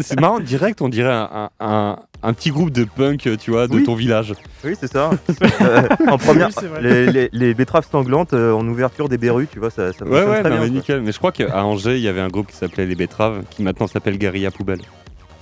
[0.02, 3.76] C'est marrant, direct, on dirait un, un- un- petit groupe de punk, tu vois, de
[3.76, 3.84] Oui.
[3.84, 4.34] ton village.
[4.64, 5.12] Oui, c'est ça.
[5.62, 6.82] Euh, en première, Oui, c'est vrai.
[6.82, 10.24] les, les- les betteraves sanglantes euh, en ouverture des berrues, tu vois, ça, ça Ouais,
[10.24, 10.60] ouais, très non, bien.
[10.62, 10.76] mais quoi.
[10.78, 11.02] nickel.
[11.02, 13.64] Mais je crois qu'à Angers, il y avait un groupe qui s'appelait Les Betteraves, qui
[13.64, 14.82] maintenant s'appelle Guerilla Poubelle.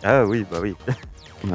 [0.03, 0.75] Ah oui, bah oui.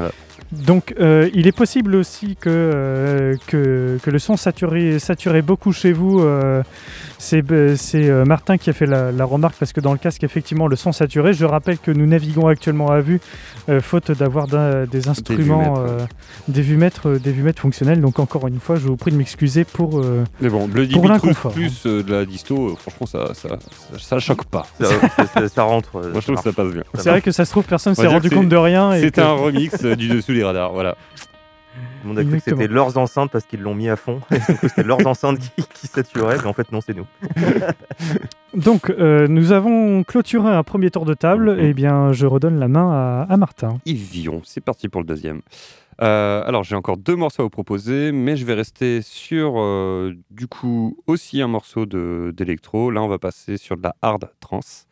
[0.51, 5.71] Donc euh, il est possible aussi que, euh, que, que le son saturé, saturé beaucoup
[5.71, 6.21] chez vous.
[7.33, 9.97] Euh, c'est c'est, euh, Martin qui a fait la, la remarque parce que dans le
[9.97, 11.33] casque, effectivement, le son saturé.
[11.33, 13.19] Je rappelle que nous naviguons actuellement à vue,
[13.69, 15.99] euh, faute d'avoir des instruments, euh,
[16.47, 18.01] des vumètres, euh, des vumètres fonctionnels.
[18.01, 19.99] Donc encore une fois, je vous prie de m'excuser pour...
[19.99, 21.51] euh, Mais bon, Bloody Pour l'inconfort.
[21.51, 24.65] plus euh, de la disto, euh, franchement, ça, ça, ça, ça choque pas.
[24.79, 24.85] Ça,
[25.17, 25.97] ça- ça- ça rentre.
[25.97, 26.83] euh, Moi, je trouve que ça passe bien.
[26.95, 28.93] C'est vrai que ça se trouve, personne s'est rendu compte de rien.
[28.99, 30.95] C'était que- un remix euh, du dessous des radars, voilà.
[31.73, 34.19] Tout le monde a cru que c'était leurs enceintes parce qu'ils l'ont mis à fond.
[34.63, 37.05] C'était leurs enceintes qui, qui saturaient, mais en fait, non, c'est nous.
[38.53, 41.57] Donc, euh, nous avons clôturé un premier tour de table.
[41.59, 43.77] Et bien, je redonne la main à, à Martin.
[43.85, 45.41] Yves Villon, c'est parti pour le deuxième.
[46.01, 50.13] Euh, alors, j'ai encore deux morceaux à vous proposer, mais je vais rester sur, euh,
[50.31, 52.89] du coup, aussi un morceau de- d'électro.
[52.91, 54.87] Là, on va passer sur de la hard trance.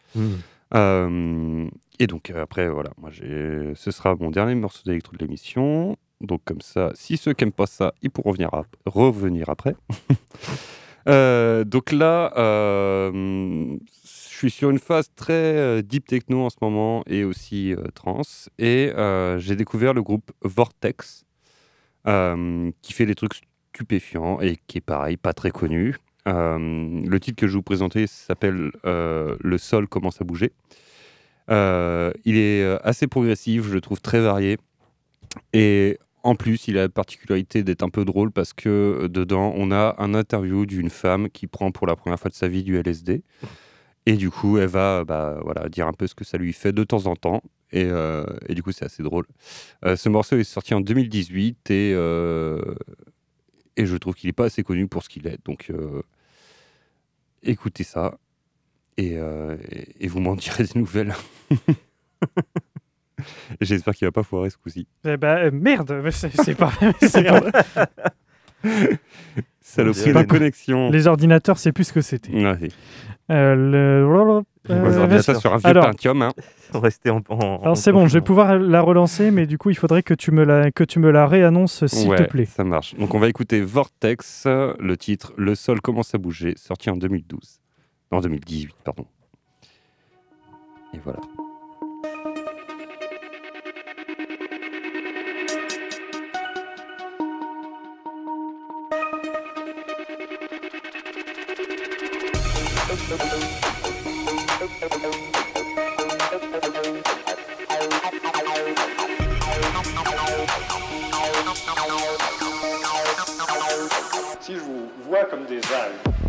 [0.76, 1.66] Euh,
[2.00, 5.98] et donc, après, voilà, moi, ce sera mon dernier morceau d'électro de l'émission.
[6.22, 9.76] Donc, comme ça, si ceux qui n'aiment pas ça, ils pourront revenir, ap- revenir après.
[11.08, 16.58] Euh, donc là, euh, je suis sur une phase très euh, deep techno en ce
[16.62, 18.50] moment et aussi trance.
[18.60, 18.92] Et
[19.38, 21.26] j'ai découvert le groupe Vortex,
[22.06, 23.34] qui fait des trucs
[23.74, 25.96] stupéfiants et qui est pareil, pas très connu.
[26.26, 30.52] Le titre que je vous présenter s'appelle Le sol commence à bouger.
[31.50, 34.58] Il est assez progressif, je le trouve très varié.
[35.54, 38.70] Et en plus, il a la particularité d'être un peu drôle parce que
[39.04, 42.36] euh, dedans, on a un interview d'une femme qui prend pour la première fois de
[42.36, 43.24] sa vie du LSD.
[44.06, 46.72] Et du coup, elle va bah, voilà, dire un peu ce que ça lui fait
[46.72, 47.44] de temps en temps.
[47.72, 49.26] Et, euh, du coup, c'est assez drôle.
[49.86, 52.60] Euh, ce morceau est sorti en 2018 et, euh,
[53.78, 55.38] je trouve qu'il n'est pas assez connu pour ce qu'il est.
[55.46, 56.02] Donc, euh,
[57.44, 58.18] écoutez ça
[59.00, 59.58] euh,
[60.00, 61.16] et vous m'en direz des nouvelles.
[63.62, 64.88] J'espère qu'il va pas foirer ce coup-ci.
[65.06, 67.52] Eh ben, euh, merde, c'est pas, c'est pas vrai.
[69.62, 70.90] Saloperie de connexion.
[70.90, 72.32] Les ordinateurs, c'est plus ce que c'était.
[72.34, 72.72] Ouais, c'est-
[73.32, 76.22] Euh, le- on euh, sur un vieux alors- Pentium.
[76.24, 76.32] hein.
[76.74, 76.80] En.
[77.30, 80.16] en- Alors c'est bon, je vais pouvoir la relancer, mais du coup, il faudrait que
[80.16, 82.46] tu me la, que tu me la réannonces, s'il ouais, te plaît.
[82.46, 82.96] ça marche.
[82.96, 87.60] Donc on va écouter Vortex, le titre Le sol commence à bouger, sorti en 2012.
[88.12, 89.06] En 2018, pardon.
[90.94, 91.20] Et voilà.
[114.42, 116.29] Si je vous vois comme des algues,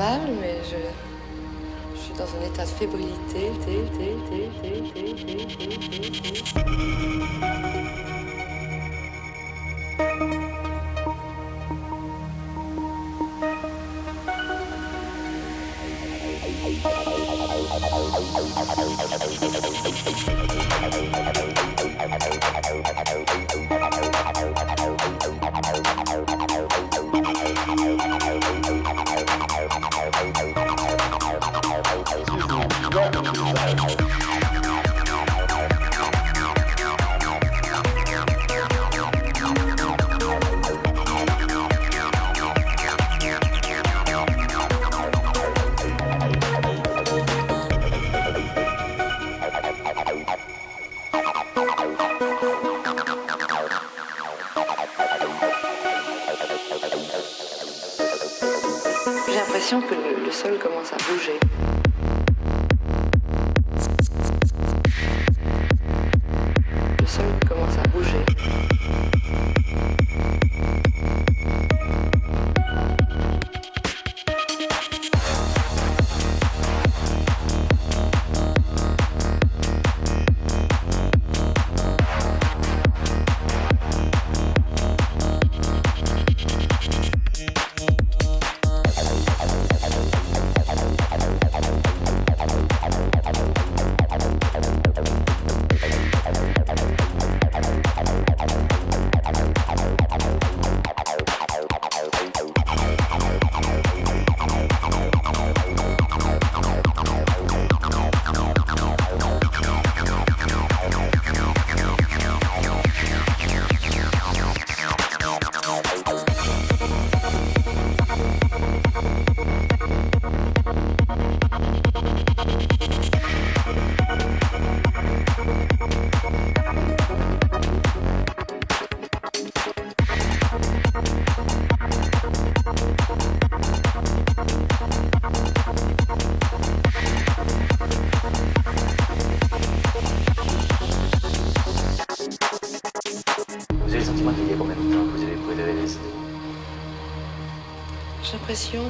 [0.00, 0.49] mal, mais
[59.78, 61.79] que le sol commence à bouger.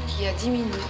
[0.07, 0.90] qui a diminué.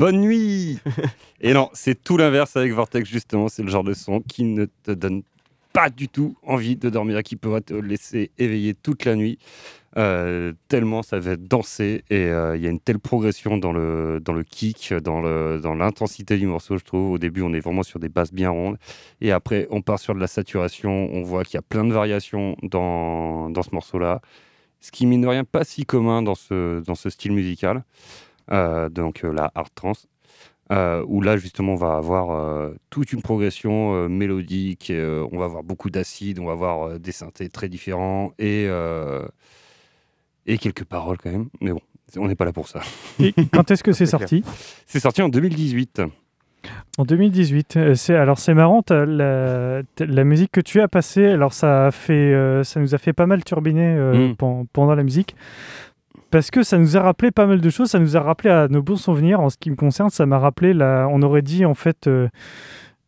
[0.00, 0.78] Bonne nuit.
[1.40, 3.48] et non, c'est tout l'inverse avec Vortex justement.
[3.48, 5.22] C'est le genre de son qui ne te donne
[5.72, 9.38] pas du tout envie de dormir, qui pourrait te laisser éveiller toute la nuit.
[9.96, 14.20] Euh, tellement ça va danser et euh, il y a une telle progression dans le,
[14.24, 15.20] dans le kick, dans,
[15.58, 17.12] dans l'intensité du morceau, je trouve.
[17.12, 18.78] Au début, on est vraiment sur des basses bien rondes
[19.20, 21.10] et après, on part sur de la saturation.
[21.12, 24.20] On voit qu'il y a plein de variations dans, dans ce morceau-là,
[24.80, 27.84] ce qui, mine de rien, pas si commun dans ce, dans ce style musical,
[28.50, 30.06] donc la hard trance.
[30.70, 36.38] où là justement on va avoir toute une progression mélodique, on va avoir beaucoup d'acide,
[36.38, 38.68] on va avoir des synthés très différents et
[40.46, 41.48] et quelques paroles quand même.
[41.60, 41.80] Mais bon,
[42.16, 42.80] on n'est pas là pour ça.
[43.18, 44.42] Et quand est-ce que c'est sorti?
[44.86, 46.02] C'est sorti en 2018.
[46.98, 51.24] En 2018, euh, c'est alors c'est marrant la, la, musique que tu as passée.
[51.26, 54.66] Alors ça a fait, euh, ça nous a fait pas mal turbiner euh, mm.
[54.72, 55.36] pendant la musique
[56.30, 57.90] parce que ça nous a rappelé pas mal de choses.
[57.90, 59.40] Ça nous a rappelé à nos bons souvenirs.
[59.40, 62.28] En ce qui me concerne, ça m'a rappelé la, on aurait dit en fait euh,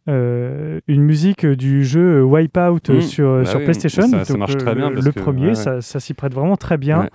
[0.07, 3.01] une musique du jeu Wipeout mmh.
[3.03, 4.25] sur, bah sur PlayStation.
[4.25, 4.91] Ça, marche très bien.
[4.91, 7.09] Le, premier, ça, ça s'y prête vraiment très bien.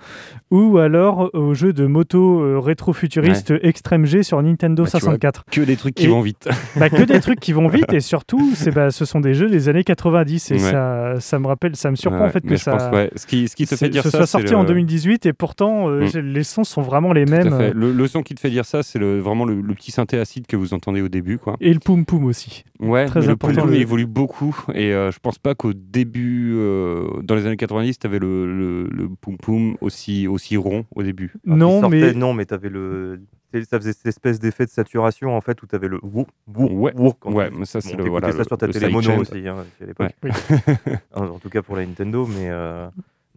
[0.50, 5.40] Ou alors au jeu de moto euh, rétro-futuriste Extreme G sur Nintendo 64.
[5.40, 6.48] Bah, que des trucs qui vont vite.
[6.76, 9.68] Bah, que des trucs qui vont vite et surtout, bah, ce sont des jeux des
[9.68, 12.90] années 90 et ça, ça me rappelle, ça me surprend en fait que ça.
[13.14, 16.06] ce, qui, ce qui te fait dire ça, soit sorti en 2018 et pourtant euh,
[16.06, 16.18] mmh.
[16.18, 17.72] les sons sont vraiment les mêmes.
[17.74, 20.74] Le, son qui te fait dire ça, c'est vraiment le, petit synthé acide que vous
[20.74, 21.38] entendez au début.
[21.38, 21.56] Quoi.
[21.60, 22.64] Et le poum poum aussi.
[22.80, 27.34] Ouais, Très le poum évolue beaucoup et euh, je pense pas qu'au début, euh, dans
[27.34, 31.32] les années 90, tu avais le, le, le poum poum aussi, aussi rond au début.
[31.48, 32.12] Ah, non, mais...
[32.14, 33.20] non, mais tu avais le.
[33.68, 36.92] Ça faisait cette espèce d'effet de saturation en fait où tu avais le wou, ouais,
[37.24, 40.14] ouais, mais ça c'est le voilà ça sur ta télé mono aussi hein, à l'époque.
[41.14, 42.48] en, tout cas pour la Nintendo, mais.
[42.50, 42.88] Euh...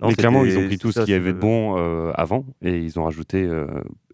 [0.01, 2.77] Non, mais clairement, ils ont pris tout ce qui avait de bon euh, avant et
[2.77, 3.67] ils ont rajouté euh,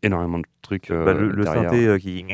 [0.03, 0.89] énormément de trucs.
[0.89, 2.25] Bah, le, euh, synthé qui.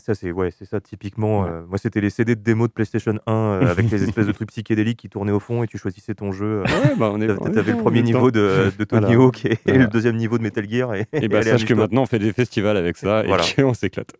[0.00, 1.46] Ça, c'est ouais, ça typiquement.
[1.68, 4.98] moi, c'était les CD de démo de PlayStation 1 avec les espèces de trucs psychédéliques
[4.98, 6.62] qui tournaient au fond et tu choisissais ton jeu.
[6.62, 7.28] Ouais, bah, on est.
[7.52, 10.94] T'avais le premier niveau de, de Tony Hawk et, le deuxième niveau de Metal Gear.
[10.94, 14.14] Et, et bah, sache que maintenant, on fait des festivals avec ça et on s'éclate.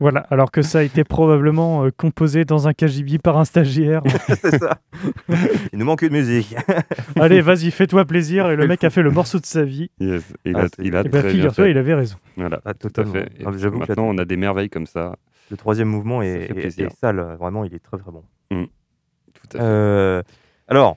[0.00, 4.02] voilà, alors que ça a été probablement composé dans un KGB par un stagiaire.
[4.28, 4.78] c'est ça.
[5.72, 6.54] Il nous manque de musique.
[7.16, 8.50] Allez, vas-y, fais-toi plaisir.
[8.50, 9.90] Et le mec a fait le morceau de sa vie.
[10.00, 10.14] Il
[10.56, 11.70] a, il a bah, très bien fait.
[11.70, 12.16] il raison.
[12.36, 13.28] Voilà, ah, tout à fait.
[13.44, 15.16] Ah, maintenant, on a des merveilles comme ça.
[15.50, 17.20] Le troisième mouvement est, est, sale.
[17.38, 18.24] Vraiment, il est très très bon.
[18.50, 18.64] Mm.
[19.34, 19.64] Tout à fait.
[19.64, 20.22] Euh,
[20.68, 20.96] alors,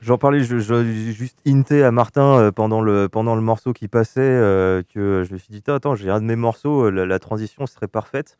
[0.00, 4.20] j'en parlais, je, juste hinté à Martin euh, pendant, le, pendant le morceau qui passait
[4.20, 7.86] euh, que je me suis dit, attends, j'ai un de mes morceaux, la, transition serait
[7.86, 8.36] parfaite.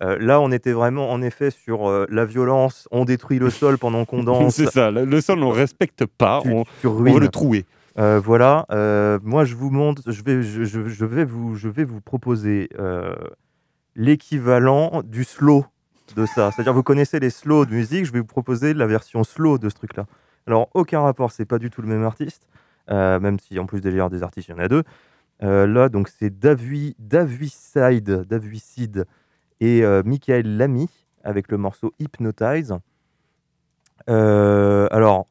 [0.00, 4.22] là, on était vraiment en effet sur la violence, on détruit le sol pendant qu'on
[4.24, 4.56] danse.
[4.56, 7.64] C'est ça, le, sol, on respecte pas, on, on veut le trouer.
[7.98, 12.00] Euh, voilà, euh, moi je vous montre, je vais, je, vais, vous, je vais vous
[12.00, 13.14] proposer euh,
[13.96, 15.66] l'équivalent du slow
[16.16, 16.50] de ça.
[16.50, 19.68] C'est-à-dire, vous connaissez les slows de musique, je vais vous proposer la version slow de
[19.68, 20.06] ce truc-là.
[20.46, 22.48] Alors, aucun rapport, c'est pas du tout le même artiste,
[22.88, 24.82] même si en plus d'ailleurs des artistes, il y en a deux.
[25.40, 29.06] là, donc c'est Davui, Davuicide, Davuicide
[29.60, 30.88] et Michael Lamy
[31.22, 32.74] avec le morceau Hypnotize.
[34.08, 35.28] alors,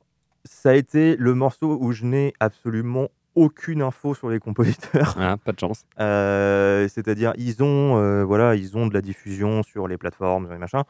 [0.61, 5.15] ça a été le morceau où je n'ai absolument aucune info sur les compositeurs.
[5.19, 5.85] Ah, pas de chance.
[5.99, 10.59] Euh, c'est-à-dire, ils ont, euh, voilà, ils ont de la diffusion sur les plateformes, les
[10.59, 10.83] machins,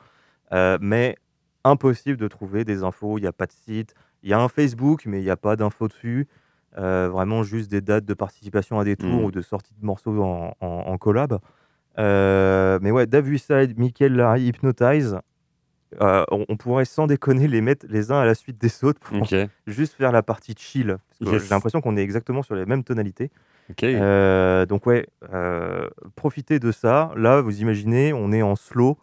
[0.51, 1.15] euh, mais
[1.63, 3.17] impossible de trouver des infos.
[3.17, 3.93] Il n'y a pas de site.
[4.23, 6.27] Il y a un Facebook, mais il n'y a pas d'infos dessus.
[6.75, 9.25] vraiment juste des dates de participation à des tours hmm.
[9.25, 11.39] ou de sortie de morceaux en, en collab.
[11.97, 13.07] mais ouais,
[13.37, 15.17] Side, Michael Larry, Hypnotize,
[15.99, 19.27] euh, on, pourrait sans déconner les mettre les uns à la suite des autres pour
[19.67, 20.97] juste faire la partie chill.
[21.19, 23.29] J'ai l'impression qu'on est exactement sur les mêmes tonalités.
[23.83, 27.11] Euh, donc ouais, euh, profitez de ça.
[27.15, 28.97] Là, vous imaginez, on est en slow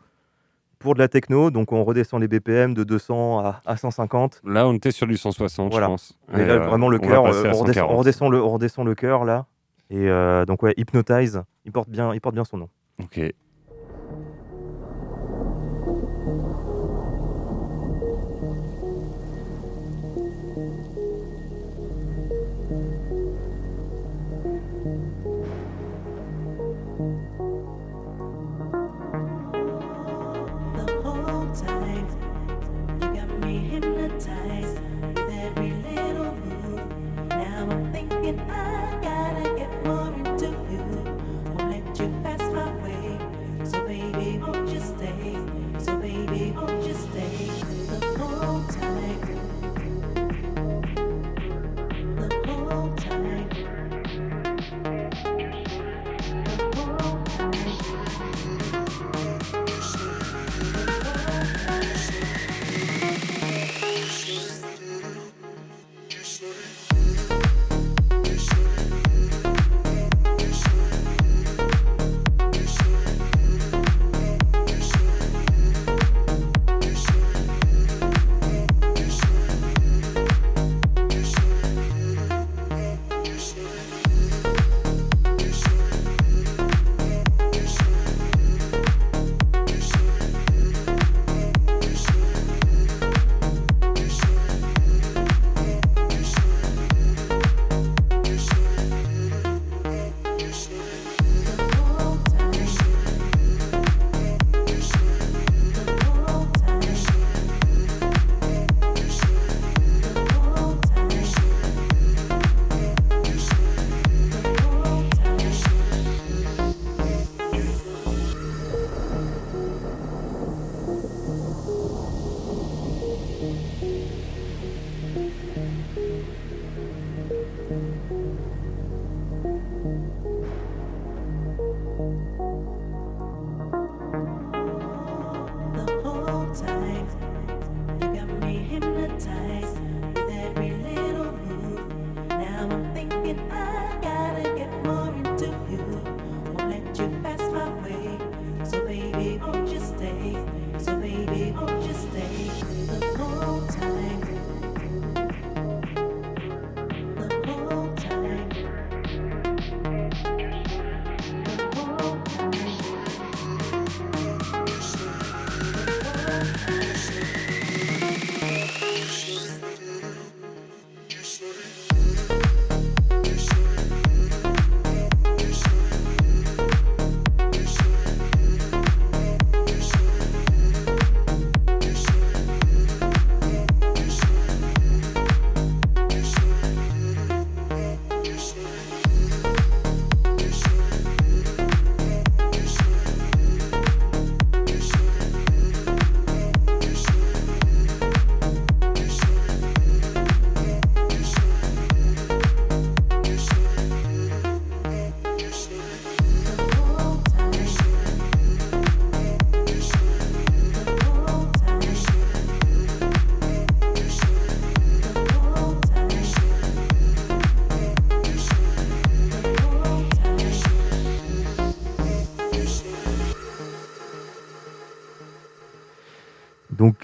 [0.78, 4.42] pour de la techno, donc on redescend les BPM de 200 à, 150.
[4.44, 6.18] Là, on était sur du 160, je pense.
[6.32, 9.46] Là, vraiment le cœur, on, redescend, le, on redescend le cœur là.
[9.90, 10.08] Et
[10.46, 12.68] donc ouais, Hypnotize, il porte bien, il porte bien son nom.
[13.02, 13.20] Ok.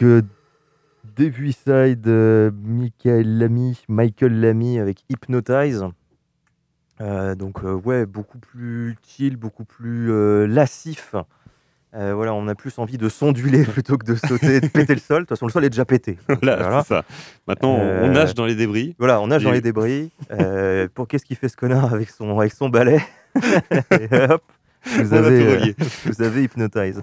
[0.04, 0.22] Euh,
[2.06, 5.84] euh, Michael Lamy, Michael Lamy avec Hypnotize.
[7.00, 11.14] Euh, donc, euh, ouais, beaucoup plus chill, beaucoup plus euh, lascif.
[11.96, 15.00] Euh, voilà, on a plus envie de s'onduler plutôt que de sauter, de péter le
[15.00, 15.18] sol.
[15.18, 16.18] De toute façon, le sol est déjà pété.
[16.28, 16.82] Donc, Voilà, voilà.
[16.82, 17.04] c'est ça.
[17.46, 18.94] Maintenant, on- nage dans les débris.
[18.98, 20.10] Voilà, on nage dans les débris.
[20.94, 23.00] Pour qu'est-ce qu'il fait ce connard avec son, avec son balai?
[23.90, 24.42] Et hop,
[24.86, 25.72] vous On a avez, euh,
[26.06, 27.02] vous avez Hypnotize.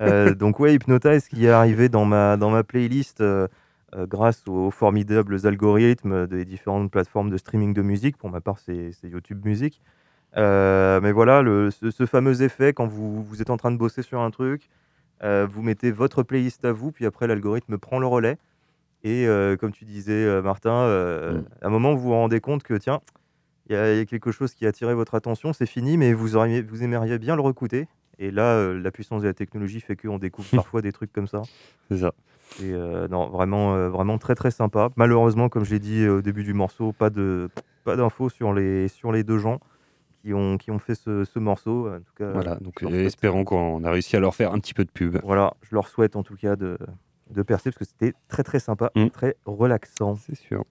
[0.00, 3.48] Euh, donc ouais, Hypnotize qui est arrivé dans ma, dans ma playlist euh,
[3.96, 8.16] euh, grâce aux formidables algorithmes des différentes plateformes de streaming de musique.
[8.16, 9.80] Pour ma part, c'est YouTube Music.
[10.36, 13.76] Euh, mais voilà, le, ce, ce fameux effet quand vous, vous êtes en train de
[13.76, 14.68] bosser sur un truc,
[15.24, 18.38] euh, vous mettez votre playlist à vous, puis après l'algorithme prend le relais.
[19.02, 21.44] Et euh, comme tu disais, euh, Martin, euh, Mm.
[21.62, 23.00] à un moment, vous vous rendez compte que tiens,
[23.70, 25.96] il y, a il y a quelque chose qui a attiré votre attention, c'est fini,
[25.96, 27.88] mais vous, auriez, vous aimeriez bien le recouter.
[28.18, 31.26] Et là, euh, la puissance de la technologie fait qu'on découvre parfois des trucs comme
[31.28, 31.40] ça.
[31.90, 32.12] C'est ça.
[32.60, 34.90] Et euh, non, vraiment, euh, vraiment très très sympa.
[34.96, 37.48] Malheureusement, comme je l'ai dit au début du morceau, pas de
[37.84, 39.60] pas d'infos sur les sur les deux gens
[40.22, 41.88] qui ont qui ont fait ce, ce morceau.
[41.88, 44.84] En tout cas, Voilà, donc espérons qu'on a réussi à leur faire un petit peu
[44.84, 45.18] de pub.
[45.22, 46.76] voilà, je leur souhaite en tout cas de
[47.30, 49.10] de percer parce que c'était très très sympa, Mm.
[49.10, 50.16] très relaxant.
[50.16, 50.64] C'est sûr.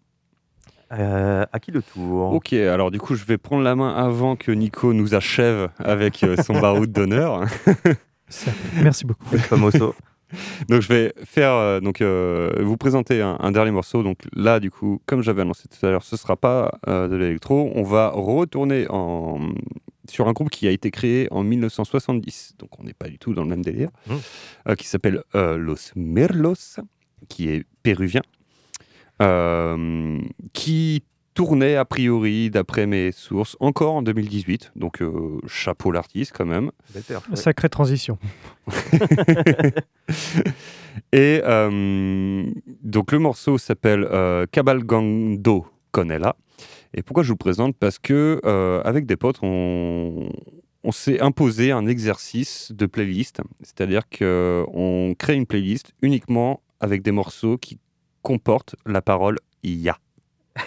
[0.91, 4.35] Euh, à qui le tour Ok, alors du coup, je vais prendre la main avant
[4.35, 7.45] que Nico nous achève avec euh, son baroud d'honneur.
[8.81, 9.37] Merci beaucoup.
[9.37, 9.93] Famoso.
[10.67, 14.03] Donc je vais faire euh, donc euh, vous présenter un, un dernier morceau.
[14.03, 17.15] Donc là du coup, comme j'avais annoncé tout à l'heure, ce sera pas euh, de
[17.15, 17.71] l'électro.
[17.75, 19.39] On va retourner en
[20.09, 22.55] sur un groupe qui a été créé en 1970.
[22.59, 23.89] Donc on n'est pas du tout dans le même délire.
[24.07, 24.13] Mmh.
[24.69, 26.79] euh, qui s'appelle euh, Los Merlos,
[27.27, 28.21] qui est péruvien,
[29.21, 30.19] euh,
[30.53, 31.03] qui
[31.33, 34.73] tournait a priori, d'après mes sources, encore en 2018.
[34.75, 36.71] Donc euh, chapeau l'artiste quand même.
[37.33, 38.17] Sacrée transition.
[41.13, 42.43] Et euh,
[42.83, 46.35] donc le morceau s'appelle euh, Cabalgando Conella.
[46.93, 47.75] Et pourquoi je vous le présente?
[47.77, 50.29] Parce que euh, avec des potes, on,
[50.83, 53.41] on s'est imposé un exercice de playlist.
[53.61, 57.77] C'est-à-dire qu'on crée une playlist uniquement avec des morceaux qui
[58.21, 59.97] comportent la parole ya.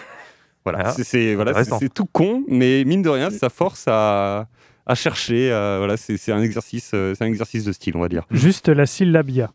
[0.65, 4.47] Voilà, Ah, c'est- voilà, c'est- c'est tout con, mais mine de rien, ça force à,
[4.85, 5.51] à chercher.
[5.51, 8.23] euh, voilà, c'est c'est un exercice, euh, c'est un exercice de style, on va dire.
[8.31, 9.51] Juste la syllabe IA.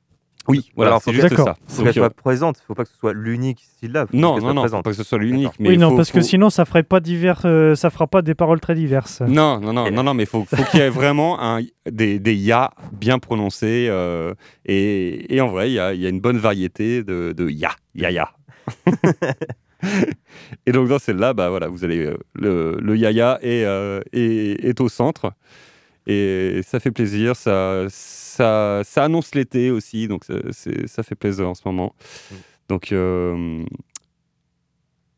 [0.48, 1.56] Oui, voilà, Alors, c'est faut juste ça.
[1.68, 4.08] Faut qu'elle soit présente, il faut pas que ce soit l'unique syllabe.
[4.14, 5.52] non, non, non, faut pas que ce soit l'unique.
[5.60, 8.22] mais oui, non, faut- parce que sinon, ça ferait pas divers, euh, ça fera pas
[8.22, 9.20] des paroles très diverses.
[9.20, 12.34] Non, non, non, non, non, mais faut, faut qu'il y ait vraiment un, des, des
[12.34, 13.86] ya bien prononcés.
[13.90, 14.32] euh,
[14.64, 17.48] et, et en vrai, il y a, il y a une bonne variété de, de
[17.50, 18.30] ya, ya, ya.
[20.66, 24.64] et donc dans celle-là, bah voilà, vous allez euh, le, le yaya est, euh, est,
[24.64, 25.32] est au centre
[26.08, 27.36] et ça fait plaisir.
[27.36, 31.94] Ça, ça, ça annonce l'été aussi, donc ça, fait plaisir en ce moment.
[32.68, 33.64] Donc euh,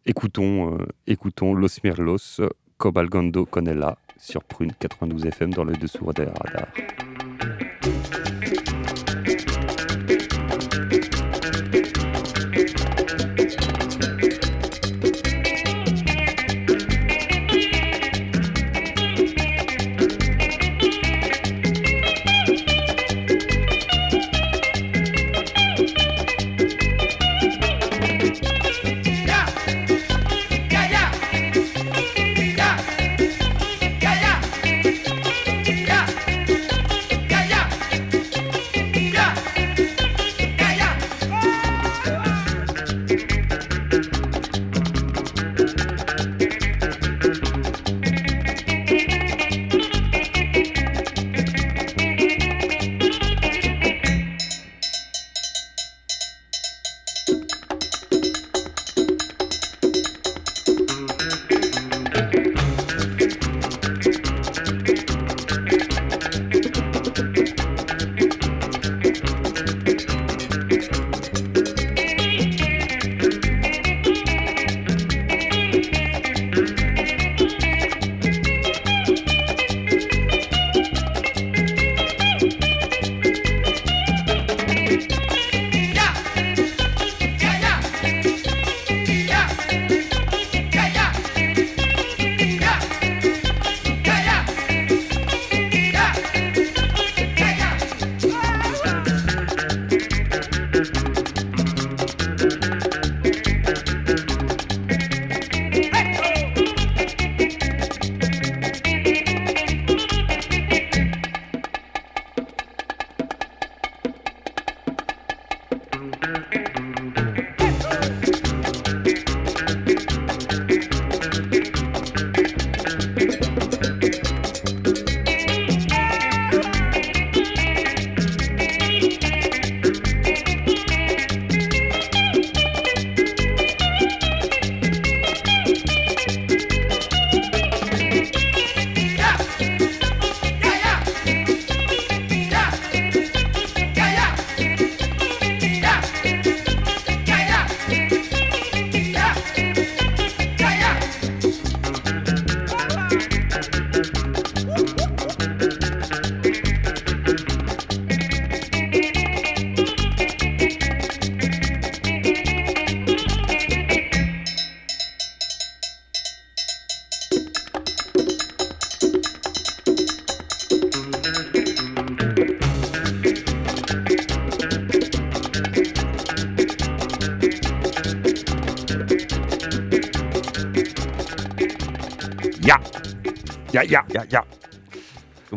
[0.04, 2.40] écoutons, euh, écoutons Los Mirlos,
[2.76, 6.68] Cobalgando Conella sur Prune 92 FM dans le dessous des radars.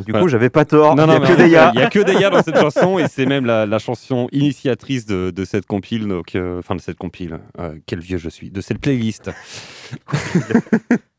[0.04, 0.24] Donc du Voilà.
[0.26, 0.96] coup, j'avais pas tort.
[0.96, 1.72] Non, il y a non, que des ya.
[1.74, 4.28] Il y a que des ya dans cette chanson et c'est même la, la chanson
[4.32, 7.40] initiatrice de, de cette compile, donc euh, enfin de cette compile.
[7.60, 9.32] euh, quel vieux je suis, de cette playlist.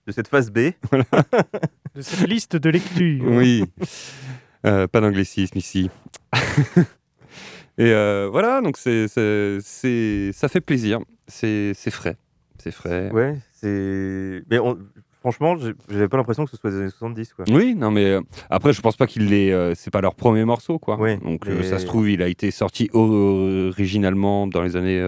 [0.07, 0.71] de cette phase B.
[1.95, 3.25] De cette liste de lecture.
[3.27, 3.65] Oui,
[4.67, 5.91] Euh, pas d'anglicisme ici.
[7.79, 12.17] et euh, voilà, donc c'est, c'est, c'est- ça fait plaisir, c'est, c'est frais,
[12.63, 13.11] c'est frais.
[13.13, 14.43] Ouais, c'est.
[14.51, 14.79] Mais on-
[15.25, 15.57] franchement,
[15.89, 17.47] j'avais pas l'impression que ce soit des années 70, quoi.
[17.49, 18.21] Oui, non mais euh,
[18.51, 20.99] après je pense pas qu'il l'ait, euh, c'est pas leur premier morceau quoi.
[20.99, 25.01] Ouais, Donc euh, ça se trouve il a été sorti originalement dans les années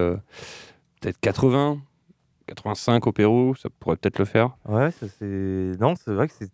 [1.01, 1.79] peut-être 80,
[2.47, 4.57] 85 au Pérou, ça pourrait peut-être le faire.
[4.67, 5.73] Ouais, ça c'est.
[5.81, 6.49] Non, c'est vrai que c'est.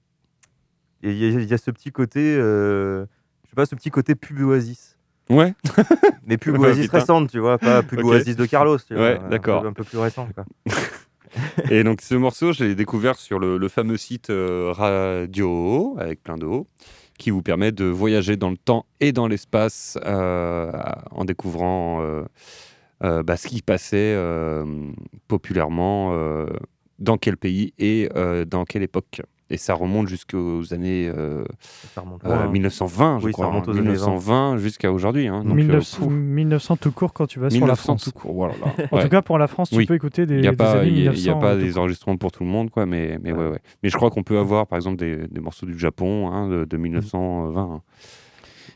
[1.05, 2.35] Il y, a- il y a ce petit côté.
[2.35, 3.05] Je
[3.49, 4.97] sais pas, ce petit côté pub Oasis.
[5.31, 5.55] Ouais.
[6.27, 8.03] Mais pub Ouais, Oasis récente, tu vois, pas pub.
[8.05, 8.79] Oasis de Carlos.
[8.79, 9.65] Tu vois, Ouais, un d'accord.
[9.65, 10.45] Un peu plus récent, quoi.
[11.71, 16.37] Et donc ce morceau, je l'ai découvert sur le, fameux site euh, Radio avec plein
[16.37, 16.67] de O,
[17.19, 20.73] qui vous permet de voyager dans le temps et dans l'espace euh,
[21.11, 24.17] en découvrant euh, bah, ce qui passait
[25.29, 26.15] populairement
[26.99, 28.09] dans quel pays et
[28.47, 29.23] dans quelle époque.
[29.53, 31.45] Et ça remonte jusqu'aux années euh,
[31.95, 32.49] Ça remonte euh, loin, hein.
[32.51, 33.47] 1920, je Oui, ça crois.
[33.49, 35.29] remonte hein, aux années 1920 jusqu'à aujourd'hui.
[35.29, 35.41] hein.
[35.45, 36.09] Donc, euh, 1900, fou.
[36.11, 38.05] 1900 tout court quand tu vas sur la 1900 France.
[38.05, 38.55] tout court, voilà.
[38.91, 39.03] En Ouais.
[39.03, 39.87] tout cas, pour la France, tu Oui.
[39.87, 41.21] peux écouter des, Il n'y a pas, années il y a- 1900.
[41.23, 43.33] il y a pas euh, tout des enregistrements pour tout le monde, quoi, mais, mais
[43.33, 43.59] ouais, ouais.
[43.83, 46.65] Mais je crois qu'on peut avoir, par exemple, des, des morceaux du Japon hein, de,
[46.65, 47.61] de 1920.
[47.63, 47.83] hein.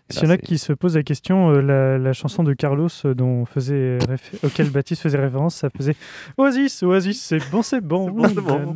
[0.09, 2.89] S'il y en a qui se posent la question, euh, la, la chanson de Carlos
[3.05, 5.97] euh, dont faisait réf- auquel Baptiste faisait référence, ça faisait
[6.39, 8.07] Oasis, Oasis, c'est bon, c'est bon.
[8.29, 8.73] c'est bon.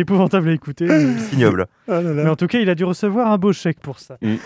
[0.00, 0.86] Épouvantable à écouter.
[1.18, 1.66] C'est ignoble.
[1.88, 4.16] Mais en tout cas, il a dû recevoir un beau chèque pour ça.
[4.22, 4.36] Mm.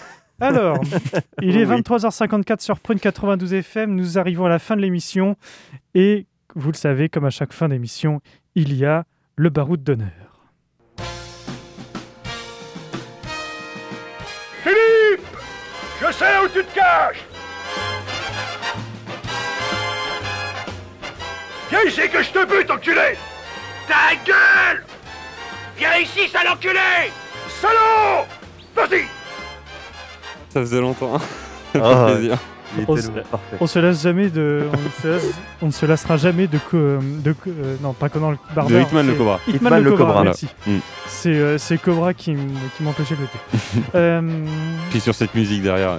[0.40, 0.80] Alors,
[1.42, 1.80] il est Oui.
[1.82, 3.94] 23h54 sur Prune 92 FM.
[3.94, 5.36] Nous arrivons à la fin de l'émission.
[5.94, 6.26] Et
[6.56, 8.20] vous le savez, comme à chaque fin d'émission,
[8.56, 9.04] il y a
[9.36, 10.23] le baroud d'honneur.
[16.18, 17.24] Sais où tu te caches
[21.70, 23.16] Viens ici que je te bute, enculé
[23.88, 24.84] Ta gueule
[25.76, 27.10] Viens ici, sale enculé
[27.60, 28.26] Salaud
[28.74, 29.04] Vas-y
[30.52, 31.16] Ça faisait longtemps.
[31.16, 31.20] hein.
[31.72, 32.38] Ça fait Ah, plaisir.
[32.88, 32.96] On.
[33.60, 36.58] On se lasse jamais de, on ne se, lasse- on ne se lassera jamais de,
[36.58, 38.78] co- de co- euh, non pas Conan le barbare.
[38.78, 39.40] De Hitman le Cobra.
[39.46, 40.06] Hitman, Hitman le Cobra.
[40.06, 40.24] Cobra.
[40.24, 40.48] merci.
[40.66, 40.70] Mm.
[41.06, 42.34] C'est euh, c'est Cobra qui,
[42.76, 43.84] qui m'empêchait de le dire.
[43.94, 44.20] Euh,
[44.90, 45.98] Puis sur cette musique derrière.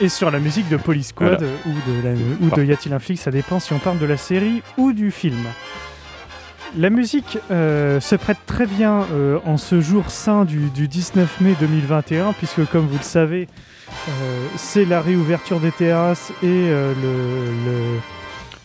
[0.00, 1.46] et sur la musique de Police Squad Voilà.
[1.46, 2.12] euh, ou de la,
[2.46, 2.64] ou de.
[2.64, 5.44] Y a-t-il un flic, ça dépend si on parle de la série ou du film.
[6.78, 11.40] La musique euh, se prête très bien euh, en ce jour saint du, du 19
[11.42, 13.46] mai 2021, puisque comme vous le savez,
[14.08, 17.98] euh, c'est la réouverture des terrasses et euh, le, le,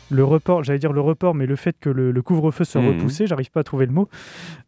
[0.09, 2.88] le report, j'allais dire le report, mais le fait que le, le couvre-feu soit Mhm.
[2.97, 4.07] repoussé, j'arrive pas à trouver le mot.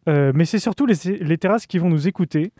[0.08, 2.52] Euh, mais c'est surtout les, les terrasses qui vont nous écouter.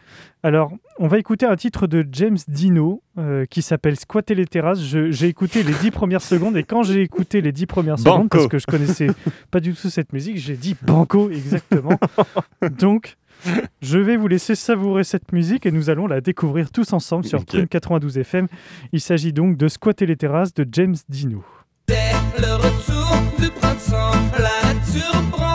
[0.43, 3.03] Alors, on va écouter un titre de James Dino
[3.51, 4.81] qui s'appelle Squatter les terrasses.
[4.83, 8.29] J'ai écouté les dix premières secondes et quand j'ai écouté les dix premières secondes, Banco.
[8.39, 9.09] parce que je connaissais
[9.51, 11.99] pas du tout cette musique, j'ai dit Banco exactement.
[12.79, 13.17] Donc,
[13.83, 17.41] je vais vous laisser savourer cette musique et nous allons la découvrir tous ensemble sur
[17.41, 17.47] Ok.
[17.47, 18.47] Prune 92 FM.
[18.93, 21.45] Il s'agit donc de Squatter les terrasses de James Dino.
[21.89, 25.50] Le retour du printemps, la nature prend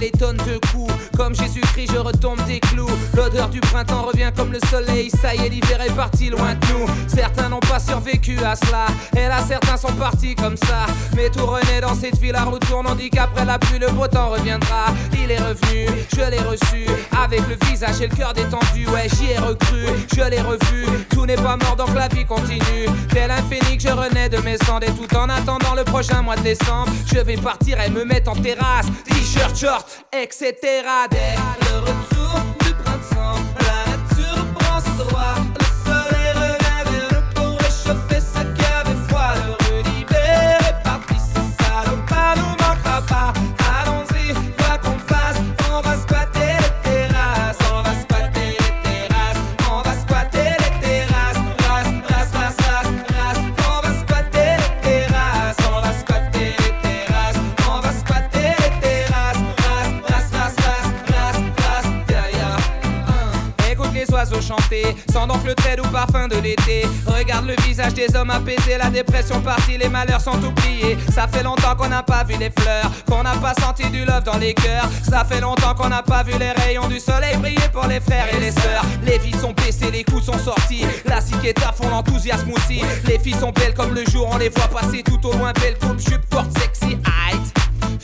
[0.00, 2.88] les tonnes de coups, comme Jésus-Christ, je retombe des clous.
[3.18, 5.10] L'odeur du printemps revient comme le soleil.
[5.10, 6.86] Ça y est, l'hiver est parti loin de nous.
[7.08, 8.86] Certains n'ont pas survécu à cela.
[9.16, 10.86] Et là, certains sont partis comme ça.
[11.16, 12.86] Mais tout renaît dans cette ville, la route tourne.
[12.88, 14.94] On dit qu'après la pluie, le beau temps reviendra.
[15.20, 16.86] Il est revenu, je l'ai reçu.
[17.20, 18.86] Avec le visage et le cœur détendu.
[18.86, 20.86] Ouais, j'y ai recru, je l'ai revu.
[21.10, 22.86] Tout n'est pas mort, donc la vie continue.
[23.12, 24.86] Tel un phénix, je renais de mes cendres.
[24.86, 28.30] Et tout en attendant le prochain mois de décembre, je vais partir et me mettre
[28.30, 28.86] en terrasse.
[29.04, 30.54] T-shirt, short, etc.
[31.10, 31.34] Dès
[31.68, 32.57] le retour
[35.04, 35.47] prend ses
[65.12, 66.86] sans donc le trait ou parfum de l'été.
[67.06, 70.98] Regarde le visage des hommes apaisés, la dépression partie, les malheurs sont oubliés.
[71.12, 74.24] Ça fait longtemps qu'on n'a pas vu les fleurs, qu'on n'a pas senti du love
[74.24, 74.88] dans les cœurs.
[75.08, 78.26] Ça fait longtemps qu'on n'a pas vu les rayons du soleil briller pour les frères
[78.34, 78.84] et les sœurs.
[79.02, 80.84] Les vies sont baissées, les coups sont sortis.
[81.04, 82.82] La ciquette à fond, l'enthousiasme aussi.
[83.06, 85.52] Les filles sont belles comme le jour, on les voit passer tout au loin.
[85.60, 87.57] Belle coupe, jupe, porte sexy, height.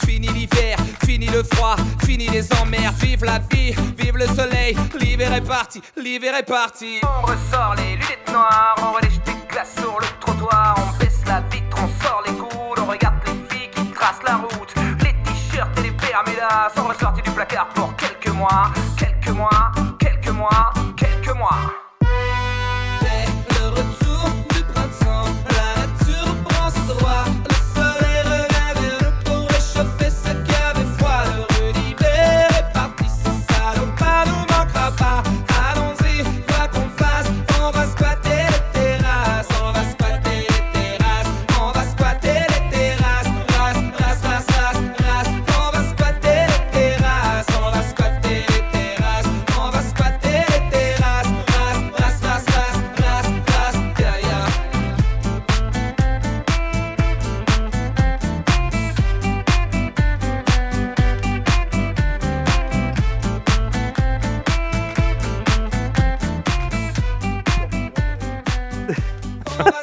[0.05, 5.33] Fini l'hiver, fini le froid, fini les emmerdes, vive la vie, vive le soleil, l'hiver
[5.33, 7.01] est parti, l'hiver est parti.
[7.03, 11.41] On ressort les lunettes noires, on relève des glaces sur le trottoir, on baisse la
[11.51, 15.79] vitre, on sort les coudes, on regarde les filles qui tracent la route, les t-shirts
[15.79, 21.37] et les bermudas sont ressortis du placard pour quelques mois, quelques mois, quelques mois, quelques
[21.37, 21.84] mois.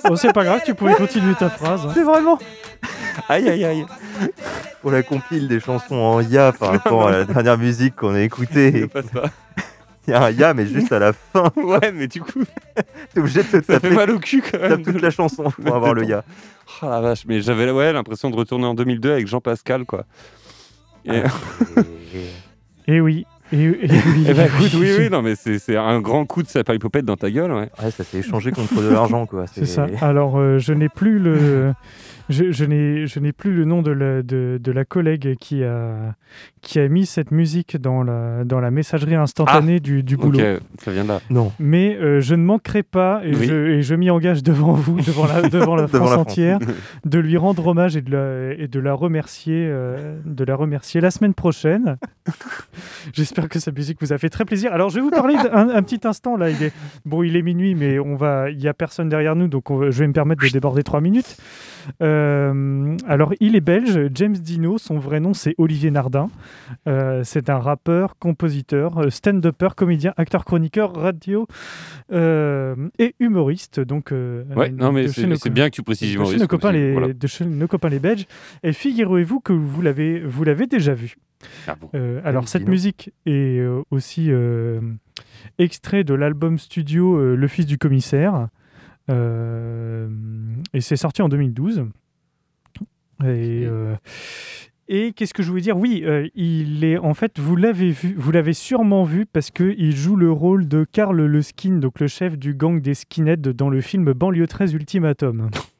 [0.08, 1.86] Bon, c'est pas grave, tu pouvais continuer ta phrase.
[1.86, 1.91] hein.
[1.93, 2.38] C'est vraiment.
[3.30, 3.86] Aïe aïe aïe.
[4.82, 8.22] Pour la compile des chansons en ya par rapport à la dernière musique qu'on a
[8.22, 8.88] écoutée.
[8.88, 9.30] passe pas.
[10.08, 11.52] Il y a un ya, mais juste à la fin.
[11.56, 12.43] Ouais, mais du coup,
[13.14, 14.70] T'es obligé de te ça fait taper, mal au cul quand même.
[14.84, 16.24] tape toute la chanson pour avoir le ya.
[16.82, 20.06] Oh la vache, mais j'avais ouais, l'impression de retourner en 2002 avec Jean Pascal, quoi.
[21.06, 21.22] Et,
[22.88, 23.26] Et oui.
[23.52, 24.26] Et, et oui.
[24.30, 27.30] Eh ben, écoute, oui, oui, non, mais c'est un grand coup de sapalipopette dans ta
[27.32, 27.70] gueule, ouais.
[27.84, 29.45] Ouais, ça s'est échangé contre de l'argent, quoi.
[29.47, 29.88] C'est ça.
[30.02, 31.74] Alors, euh, je n'ai plus le,
[32.30, 35.64] je, je n'ai, je n'ai plus le nom de la, de, de la collègue qui
[35.64, 36.16] a,
[36.62, 40.39] qui a mis cette musique dans la, dans la messagerie instantanée du, du boulot.
[40.39, 41.20] Ok, ça vient de là.
[41.30, 41.52] Non.
[41.60, 43.82] Mais euh, je ne manquerai pas, et Oui.
[43.84, 46.28] je, m'y engage devant vous, devant la, devant la Devant France la France.
[46.32, 46.60] entière,
[47.06, 51.02] de lui rendre hommage et de la, et de la remercier, euh, de la remercier
[51.02, 51.97] la semaine prochaine.
[53.14, 54.74] J'espère que cette musique vous a fait très plaisir.
[54.74, 56.36] Alors, je vais vous parler d'un un petit instant.
[56.38, 56.74] Là, il est
[57.06, 59.92] bon, il est minuit, mais on va, il y a personne derrière nous, donc on
[59.92, 61.38] je vais me permettre de déborder trois minutes.
[62.02, 64.78] Euh, alors, il est belge, James Dino.
[64.78, 66.30] Son vrai nom, c'est Olivier Nardin.
[66.88, 71.48] Euh, c'est un rappeur, compositeur, euh, stand-upper, comédien, acteur, chroniqueur, radio
[72.12, 73.80] euh, et humoriste.
[73.80, 76.42] Donc, Ouais, non, mais c'est nos bien que tu précises de chez humoriste.
[76.42, 77.14] nos copains les, voilà.
[77.14, 78.26] de chez nos copains les Belges.
[78.64, 81.16] Et figurez-vous que vous l'avez, vous l'avez déjà vu.
[81.68, 81.89] Ah bon.
[81.96, 82.72] Euh, alors, cette Dino.
[82.72, 84.82] musique est euh, aussi euh,
[85.58, 88.48] extrait de l'album studio Le Fils du Commissaire.
[89.10, 91.86] Et c'est sorti en 2012.
[93.26, 93.68] Et,
[94.88, 95.78] et qu'est-ce que je voulais dire?
[95.78, 99.96] Oui, il est en fait, vous l'avez vu, vous l'avez sûrement vu parce que il
[99.96, 103.70] joue le rôle de Karl Le Skin, donc le chef du gang des skinheads dans
[103.70, 105.50] le film Banlieue 13 Ultimatum.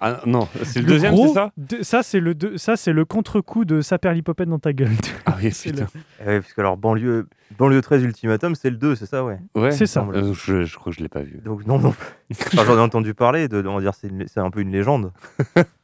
[0.00, 2.92] Ah non, c'est le, Le deuxième, c'est ça de- ça c'est le deux- ça c'est
[2.92, 4.90] le contre-coup de Saperlipopette dans ta gueule.
[5.26, 5.86] Ah oui, C'est putain.
[6.22, 7.26] Eh Ouais, parce que alors, banlieue,
[7.58, 9.38] banlieue 13 Ultimatum, c'est le 2, c'est ça, ouais.
[9.54, 9.70] Ouais.
[9.72, 10.06] C'est ça.
[10.14, 11.40] Euh, je, je crois que je l'ai pas vu.
[11.44, 11.94] Donc, non, non.
[12.32, 15.12] Enfin, J'en ai entendu parler, de, on va dire c'est un peu une légende.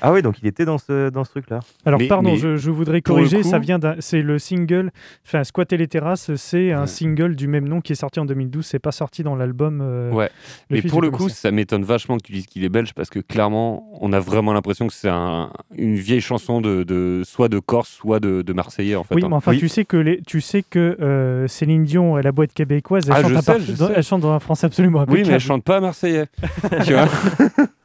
[0.00, 1.60] Ah ouais, donc il était dans ce, dans ce truc-là.
[1.84, 4.90] Alors Mais- pardon, mais je, je voudrais corriger, coup- ça vient d'un, c'est le single,
[5.26, 6.86] enfin Squatter les terrasses, c'est un Ouais.
[6.86, 9.80] single du même nom qui est sorti en 2012, c'est pas sorti dans l'album.
[9.82, 10.30] euh, Ouais.
[10.70, 13.10] Le Mais pour le coup, ça m'étonne vachement que tu dises qu'il est belge parce
[13.10, 17.48] que clairement, on a vraiment l'impression que c'est un- une vieille chanson de, de- soit
[17.48, 19.14] de Corse, soit de, de Marseillais en fait.
[19.14, 19.28] Oui, hein.
[19.28, 22.52] mais enfin, tu sais que les, tu sais que euh, Céline Dion, et la boîte
[22.54, 23.92] québécoise, elle, Ah, chante, sais, par- je dans, sais.
[23.96, 25.34] elle chante dans un français absolument Oui, mais impeccable.
[25.34, 26.26] elle chante pas Marseillais.
[26.86, 27.08] tu vois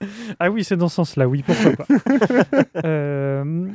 [0.40, 1.86] Ah oui, c'est dans ce sens-là, oui, pourquoi pas.
[2.86, 3.68] Euh,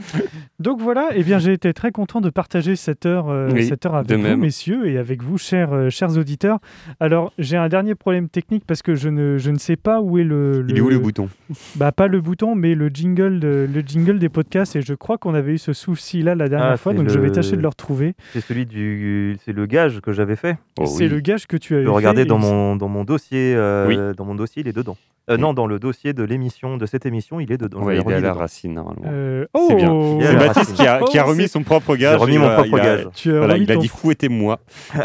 [0.59, 3.87] donc voilà, eh bien j'ai été très content de partager cette heure, euh, Oui, cette
[3.87, 4.41] heure avec vous, même.
[4.41, 6.59] messieurs, et avec vous, chers, euh, chers auditeurs.
[7.01, 10.19] Alors j'ai un dernier problème technique parce que je ne, je ne sais pas où
[10.19, 11.29] est le, Il est où le bouton?
[11.77, 14.77] Bah pas le bouton, mais le jingle, de- le jingle des podcasts.
[14.77, 17.31] Et je crois qu'on avait eu ce souci-là la dernière Ah, fois, donc je vais
[17.31, 18.15] tâcher de le retrouver.
[18.33, 19.37] C'est celui du.
[19.45, 20.59] C'est le gage que j'avais fait.
[20.79, 21.09] Oh c'est oui.
[21.11, 23.57] le gage que tu regardais fait, dans et mon, dans mon dossier.
[23.87, 23.97] Oui.
[24.17, 24.97] Dans mon dossier, il est dedans.
[25.31, 27.83] Euh, Non, dans le dossier de l'émission, de cette émission, il est dedans.
[27.83, 29.03] Ouais, Je l'ai il est à la racine normalement.
[29.07, 29.93] Euh, C'est bien.
[29.93, 32.19] oh C'est Baptiste qui a, qui a Oh, remis son propre J'ai gage.
[32.21, 33.07] remis et mon voilà, propre il a- gage.
[33.27, 34.59] Voilà, il dit fouettez-moi.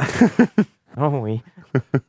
[0.96, 1.42] Oh oui.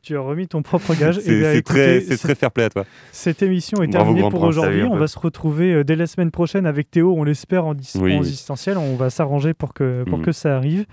[0.03, 1.17] tu as remis ton propre gage.
[1.17, 2.85] Eh C'est bien, c'est très, écoutez, c'est très fair play à toi.
[3.11, 4.49] Cette émission est Bravo, terminée pour prince.
[4.49, 4.83] aujourd'hui.
[4.83, 7.15] On va se retrouver euh, dès la semaine prochaine avec Théo.
[7.17, 8.15] On l'espère en, dis- Oui.
[8.15, 8.77] en distanciel.
[8.77, 10.21] On va s'arranger pour que, pour Mm.
[10.21, 10.85] que ça arrive.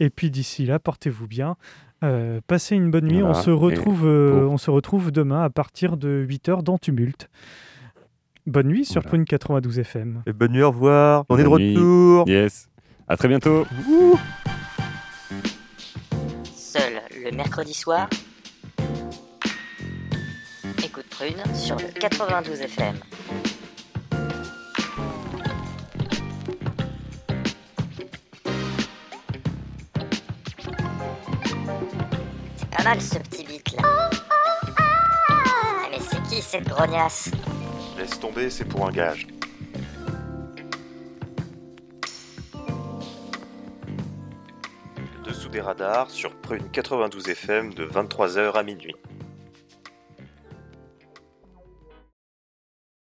[0.00, 1.56] Et puis d'ici là, portez-vous bien.
[2.04, 3.20] Euh, passez une bonne nuit.
[3.20, 3.38] Voilà.
[3.38, 7.28] On, se retrouve, Et- euh, on se retrouve demain à partir de 8h dans Tumulte.
[8.46, 9.08] Bonne nuit sur Voilà.
[9.08, 10.22] Prune 92 FM.
[10.26, 11.24] Et bonne nuit, au revoir.
[11.30, 11.74] On est de nuit.
[11.76, 12.28] retour.
[12.28, 12.68] Yes.
[13.08, 13.66] À très bientôt.
[16.54, 18.08] Seul le mercredi soir.
[20.84, 22.94] Écoute Prune sur le 92 FM.
[32.74, 33.82] Pas mal ce petit beat là.
[35.28, 37.30] Ah, Mais c'est qui cette grognasse
[37.96, 39.26] Laisse tomber, c'est pour un gage.
[45.24, 48.94] Dessous des radars sur Prune 92 FM de 23h à minuit.